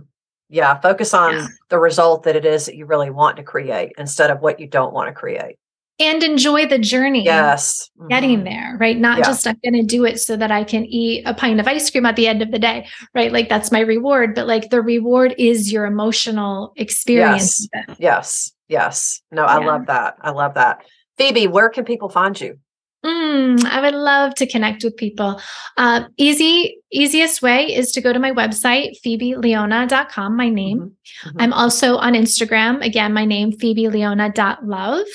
Yeah. 0.50 0.80
Focus 0.80 1.14
on 1.14 1.34
Yeah. 1.36 1.48
the 1.70 1.78
result 1.78 2.24
that 2.24 2.36
it 2.36 2.44
is 2.46 2.66
that 2.66 2.76
you 2.76 2.88
really 2.88 3.12
want 3.12 3.38
to 3.38 3.44
create 3.44 3.92
instead 4.00 4.32
of 4.32 4.42
what 4.42 4.60
you 4.60 4.66
don't 4.66 4.94
want 4.94 5.08
to 5.08 5.14
create. 5.14 5.58
And 6.00 6.24
enjoy 6.24 6.66
the 6.66 6.80
journey 6.80 7.24
Yes. 7.26 7.90
getting 8.10 8.40
Mhm. 8.40 8.44
there, 8.46 8.78
right? 8.80 8.98
Not 8.98 9.18
Yeah. 9.20 9.26
just 9.26 9.46
I'm 9.48 9.58
going 9.64 9.74
to 9.74 9.84
do 9.84 10.06
it 10.06 10.20
so 10.20 10.38
that 10.38 10.50
I 10.52 10.64
can 10.64 10.86
eat 10.86 11.24
a 11.26 11.34
pint 11.34 11.60
of 11.60 11.68
ice 11.68 11.90
cream 11.90 12.06
at 12.06 12.16
the 12.16 12.28
end 12.28 12.42
of 12.42 12.52
the 12.52 12.60
day, 12.60 12.88
right? 13.14 13.32
Like 13.34 13.50
that's 13.50 13.72
my 13.72 13.82
reward, 13.82 14.34
but 14.36 14.48
like 14.48 14.70
the 14.70 14.82
reward 14.82 15.36
is 15.38 15.72
your 15.72 15.86
emotional 15.86 16.74
experience. 16.78 17.68
it. 17.74 17.96
Yes. 18.00 18.52
Yes. 18.70 19.22
No, 19.32 19.44
I 19.44 19.60
Yeah. 19.60 19.68
love 19.68 19.86
that. 19.88 20.16
I 20.22 20.30
love 20.32 20.54
that. 20.54 20.86
Phoebe, 21.18 21.48
where 21.48 21.70
can 21.70 21.84
people 21.86 22.08
find 22.10 22.40
you? 22.40 22.58
Mm, 23.06 23.64
I 23.66 23.80
would 23.82 23.94
love 23.96 24.36
to 24.36 24.46
connect 24.46 24.84
with 24.84 24.98
people. 24.98 25.40
Uh, 25.78 26.02
easy, 26.18 26.78
easiest 26.92 27.42
way 27.42 27.74
is 27.74 27.92
to 27.94 28.02
go 28.02 28.12
to 28.12 28.20
my 28.20 28.32
website, 28.32 28.92
phoebeleona.com, 29.06 30.36
my 30.36 30.50
name. 30.50 30.80
Mhm. 31.26 31.32
Mhm. 31.32 31.36
I'm 31.40 31.54
also 31.54 31.96
on 31.98 32.14
Instagram. 32.14 32.84
Again, 32.86 33.14
my 33.14 33.24
name, 33.26 33.52
phoebeleona.love. 33.54 35.06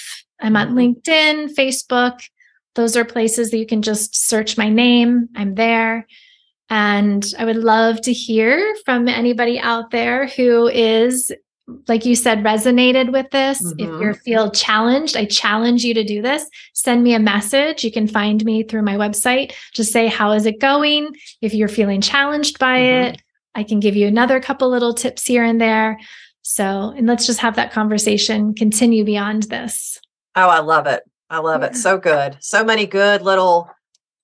I'm 0.40 0.56
on 0.56 0.74
Mhm. 0.74 1.02
LinkedIn, 1.02 1.54
Facebook. 1.54 2.20
Those 2.74 2.96
are 2.96 3.04
places 3.04 3.50
that 3.50 3.58
you 3.58 3.66
can 3.66 3.82
just 3.82 4.28
search 4.28 4.58
my 4.58 4.68
name. 4.68 5.28
I'm 5.36 5.54
there. 5.54 6.06
And 6.70 7.24
I 7.38 7.44
would 7.44 7.56
love 7.56 8.00
to 8.02 8.12
hear 8.12 8.74
from 8.84 9.06
anybody 9.06 9.60
out 9.60 9.90
there 9.90 10.26
who 10.26 10.66
is, 10.66 11.30
like 11.88 12.04
you 12.04 12.16
said, 12.16 12.42
resonated 12.42 13.12
with 13.12 13.30
this. 13.30 13.60
If 13.78 13.88
Mhm. 13.88 14.02
you 14.02 14.14
feel 14.14 14.50
challenged, 14.50 15.16
I 15.16 15.26
challenge 15.26 15.84
you 15.84 15.94
to 15.94 16.02
do 16.02 16.20
this. 16.20 16.46
Send 16.72 17.04
me 17.04 17.14
a 17.14 17.18
message. 17.20 17.84
You 17.84 17.92
can 17.92 18.08
find 18.08 18.44
me 18.44 18.62
through 18.64 18.82
my 18.82 18.96
website. 18.96 19.52
Just 19.72 19.92
say, 19.92 20.08
How 20.08 20.32
is 20.32 20.46
it 20.46 20.58
going? 20.58 21.14
If 21.40 21.54
you're 21.54 21.68
feeling 21.68 22.00
challenged 22.00 22.58
by 22.58 22.78
Mhm. 22.80 23.08
it, 23.10 23.22
I 23.54 23.62
can 23.62 23.78
give 23.78 23.94
you 23.94 24.08
another 24.08 24.40
couple 24.40 24.68
little 24.68 24.94
tips 24.94 25.26
here 25.26 25.44
and 25.44 25.60
there. 25.60 25.98
So, 26.42 26.92
and 26.96 27.06
let's 27.06 27.24
just 27.26 27.40
have 27.40 27.56
that 27.56 27.72
conversation 27.72 28.54
continue 28.54 29.04
beyond 29.04 29.44
this. 29.44 29.98
Oh, 30.36 30.48
I 30.48 30.60
love 30.60 30.86
it. 30.86 31.02
I 31.30 31.38
love 31.38 31.62
it. 31.62 31.76
So 31.76 31.98
good. 31.98 32.36
So 32.40 32.64
many 32.64 32.86
good 32.86 33.22
little 33.22 33.70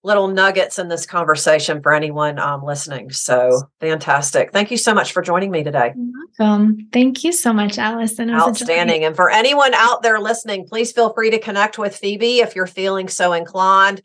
little 0.02 0.28
nuggets 0.28 0.78
in 0.78 0.88
this 0.88 1.04
conversation 1.04 1.82
for 1.82 1.92
anyone 1.92 2.38
um, 2.38 2.64
listening. 2.64 3.10
So 3.10 3.62
fantastic. 3.80 4.50
Thank 4.50 4.70
you 4.70 4.78
so 4.78 4.94
much 4.94 5.12
for 5.12 5.20
joining 5.20 5.50
me 5.50 5.62
today. 5.62 5.92
Welcome. 6.38 6.88
Thank 6.92 7.22
you 7.22 7.32
so 7.32 7.52
much, 7.52 7.76
Allison. 7.76 8.30
It 8.30 8.34
was 8.34 8.42
a 8.42 8.44
joy. 8.46 8.48
Outstanding. 8.50 9.04
And 9.04 9.14
for 9.14 9.28
anyone 9.28 9.74
out 9.74 10.02
there 10.02 10.18
listening, 10.18 10.66
please 10.66 10.92
feel 10.92 11.12
free 11.12 11.30
to 11.30 11.38
connect 11.38 11.78
with 11.78 11.96
Phoebe 11.96 12.40
if 12.40 12.56
you're 12.56 12.66
feeling 12.66 13.08
so 13.08 13.34
inclined. 13.34 14.00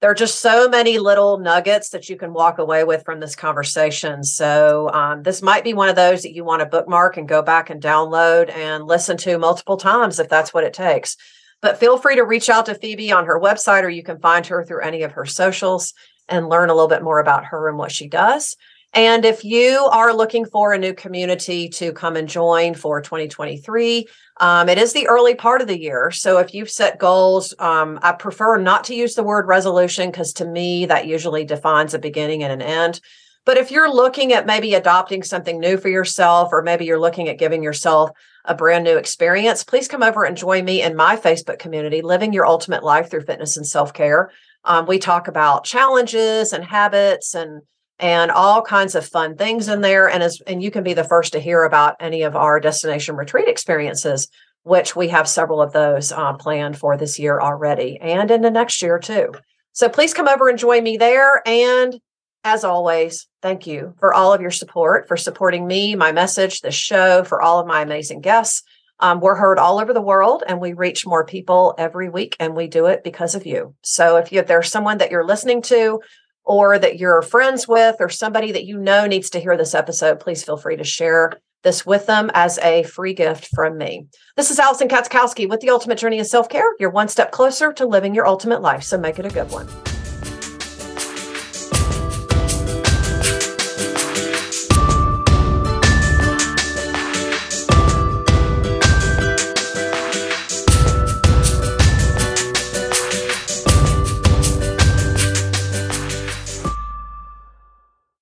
There 0.00 0.10
are 0.10 0.14
just 0.14 0.40
so 0.40 0.68
many 0.68 0.98
little 0.98 1.38
nuggets 1.38 1.90
that 1.90 2.08
you 2.08 2.16
can 2.16 2.32
walk 2.32 2.58
away 2.58 2.84
with 2.84 3.04
from 3.04 3.18
this 3.18 3.34
conversation. 3.34 4.22
So, 4.22 4.90
um, 4.92 5.24
this 5.24 5.42
might 5.42 5.64
be 5.64 5.74
one 5.74 5.88
of 5.88 5.96
those 5.96 6.22
that 6.22 6.34
you 6.34 6.44
want 6.44 6.60
to 6.60 6.66
bookmark 6.66 7.16
and 7.16 7.28
go 7.28 7.42
back 7.42 7.68
and 7.68 7.82
download 7.82 8.48
and 8.50 8.86
listen 8.86 9.16
to 9.18 9.38
multiple 9.38 9.76
times 9.76 10.20
if 10.20 10.28
that's 10.28 10.54
what 10.54 10.62
it 10.62 10.72
takes. 10.72 11.16
But 11.60 11.78
feel 11.78 11.98
free 11.98 12.16
to 12.16 12.24
reach 12.24 12.48
out 12.48 12.66
to 12.66 12.74
Phoebe 12.74 13.12
on 13.12 13.26
her 13.26 13.40
website, 13.40 13.82
or 13.82 13.88
you 13.88 14.02
can 14.02 14.20
find 14.20 14.46
her 14.46 14.64
through 14.64 14.82
any 14.82 15.02
of 15.02 15.12
her 15.12 15.26
socials 15.26 15.92
and 16.28 16.48
learn 16.48 16.70
a 16.70 16.74
little 16.74 16.88
bit 16.88 17.02
more 17.02 17.18
about 17.18 17.46
her 17.46 17.68
and 17.68 17.78
what 17.78 17.92
she 17.92 18.08
does. 18.08 18.56
And 18.94 19.24
if 19.24 19.44
you 19.44 19.86
are 19.92 20.14
looking 20.14 20.46
for 20.46 20.72
a 20.72 20.78
new 20.78 20.94
community 20.94 21.68
to 21.70 21.92
come 21.92 22.16
and 22.16 22.28
join 22.28 22.74
for 22.74 23.02
2023, 23.02 24.08
um, 24.40 24.68
it 24.68 24.78
is 24.78 24.92
the 24.92 25.08
early 25.08 25.34
part 25.34 25.60
of 25.60 25.68
the 25.68 25.78
year. 25.78 26.10
So 26.10 26.38
if 26.38 26.54
you've 26.54 26.70
set 26.70 26.98
goals, 26.98 27.54
um, 27.58 27.98
I 28.02 28.12
prefer 28.12 28.56
not 28.56 28.84
to 28.84 28.94
use 28.94 29.14
the 29.14 29.22
word 29.22 29.46
resolution 29.46 30.10
because 30.10 30.32
to 30.34 30.46
me, 30.46 30.86
that 30.86 31.06
usually 31.06 31.44
defines 31.44 31.92
a 31.92 31.98
beginning 31.98 32.42
and 32.42 32.52
an 32.52 32.62
end. 32.62 33.00
But 33.44 33.58
if 33.58 33.70
you're 33.70 33.92
looking 33.92 34.32
at 34.32 34.46
maybe 34.46 34.74
adopting 34.74 35.22
something 35.22 35.58
new 35.58 35.76
for 35.76 35.88
yourself, 35.88 36.50
or 36.52 36.62
maybe 36.62 36.84
you're 36.84 37.00
looking 37.00 37.28
at 37.28 37.38
giving 37.38 37.62
yourself 37.62 38.10
a 38.48 38.54
brand 38.54 38.82
new 38.82 38.96
experience, 38.96 39.62
please 39.62 39.86
come 39.86 40.02
over 40.02 40.24
and 40.24 40.36
join 40.36 40.64
me 40.64 40.82
in 40.82 40.96
my 40.96 41.16
Facebook 41.16 41.58
community, 41.58 42.02
Living 42.02 42.32
Your 42.32 42.46
Ultimate 42.46 42.82
Life 42.82 43.10
Through 43.10 43.26
Fitness 43.26 43.56
and 43.56 43.66
Self 43.66 43.92
Care. 43.92 44.30
Um, 44.64 44.86
we 44.86 44.98
talk 44.98 45.28
about 45.28 45.64
challenges 45.64 46.52
and 46.52 46.64
habits 46.64 47.34
and 47.34 47.62
and 48.00 48.30
all 48.30 48.62
kinds 48.62 48.94
of 48.94 49.06
fun 49.06 49.36
things 49.36 49.68
in 49.68 49.80
there. 49.80 50.08
And 50.08 50.22
as 50.22 50.40
and 50.46 50.62
you 50.62 50.70
can 50.70 50.82
be 50.82 50.94
the 50.94 51.04
first 51.04 51.32
to 51.34 51.40
hear 51.40 51.64
about 51.64 51.96
any 52.00 52.22
of 52.22 52.34
our 52.34 52.58
destination 52.58 53.16
retreat 53.16 53.48
experiences, 53.48 54.28
which 54.62 54.96
we 54.96 55.08
have 55.08 55.28
several 55.28 55.60
of 55.60 55.72
those 55.72 56.10
uh, 56.10 56.32
planned 56.34 56.78
for 56.78 56.96
this 56.96 57.18
year 57.18 57.40
already 57.40 57.98
and 58.00 58.30
into 58.30 58.50
next 58.50 58.80
year 58.82 58.98
too. 58.98 59.32
So 59.72 59.88
please 59.88 60.14
come 60.14 60.26
over 60.26 60.48
and 60.48 60.58
join 60.58 60.82
me 60.82 60.96
there. 60.96 61.42
And 61.46 62.00
as 62.48 62.64
always, 62.64 63.28
thank 63.42 63.66
you 63.66 63.94
for 63.98 64.14
all 64.14 64.32
of 64.32 64.40
your 64.40 64.50
support, 64.50 65.06
for 65.06 65.16
supporting 65.16 65.66
me, 65.66 65.94
my 65.94 66.12
message, 66.12 66.60
the 66.60 66.70
show, 66.70 67.22
for 67.22 67.42
all 67.42 67.60
of 67.60 67.66
my 67.66 67.82
amazing 67.82 68.20
guests. 68.20 68.62
Um, 69.00 69.20
we're 69.20 69.36
heard 69.36 69.58
all 69.58 69.78
over 69.78 69.92
the 69.92 70.02
world 70.02 70.42
and 70.48 70.60
we 70.60 70.72
reach 70.72 71.06
more 71.06 71.24
people 71.24 71.74
every 71.78 72.08
week, 72.08 72.36
and 72.40 72.56
we 72.56 72.66
do 72.66 72.86
it 72.86 73.04
because 73.04 73.34
of 73.34 73.46
you. 73.46 73.74
So 73.82 74.16
if, 74.16 74.32
you, 74.32 74.40
if 74.40 74.46
there's 74.46 74.70
someone 74.70 74.98
that 74.98 75.10
you're 75.10 75.26
listening 75.26 75.62
to, 75.62 76.00
or 76.44 76.78
that 76.78 76.98
you're 76.98 77.20
friends 77.20 77.68
with, 77.68 77.96
or 78.00 78.08
somebody 78.08 78.52
that 78.52 78.64
you 78.64 78.78
know 78.78 79.06
needs 79.06 79.28
to 79.30 79.40
hear 79.40 79.56
this 79.56 79.74
episode, 79.74 80.18
please 80.18 80.42
feel 80.42 80.56
free 80.56 80.76
to 80.78 80.84
share 80.84 81.32
this 81.62 81.84
with 81.84 82.06
them 82.06 82.30
as 82.32 82.58
a 82.60 82.82
free 82.84 83.12
gift 83.12 83.48
from 83.54 83.76
me. 83.76 84.06
This 84.36 84.50
is 84.50 84.58
Allison 84.58 84.88
Katzkowski 84.88 85.46
with 85.46 85.60
the 85.60 85.68
Ultimate 85.70 85.98
Journey 85.98 86.18
of 86.18 86.26
Self 86.26 86.48
Care. 86.48 86.72
You're 86.80 86.88
one 86.88 87.08
step 87.08 87.30
closer 87.30 87.74
to 87.74 87.86
living 87.86 88.14
your 88.14 88.26
ultimate 88.26 88.62
life. 88.62 88.84
So 88.84 88.96
make 88.96 89.18
it 89.18 89.26
a 89.26 89.30
good 89.30 89.50
one. 89.50 89.68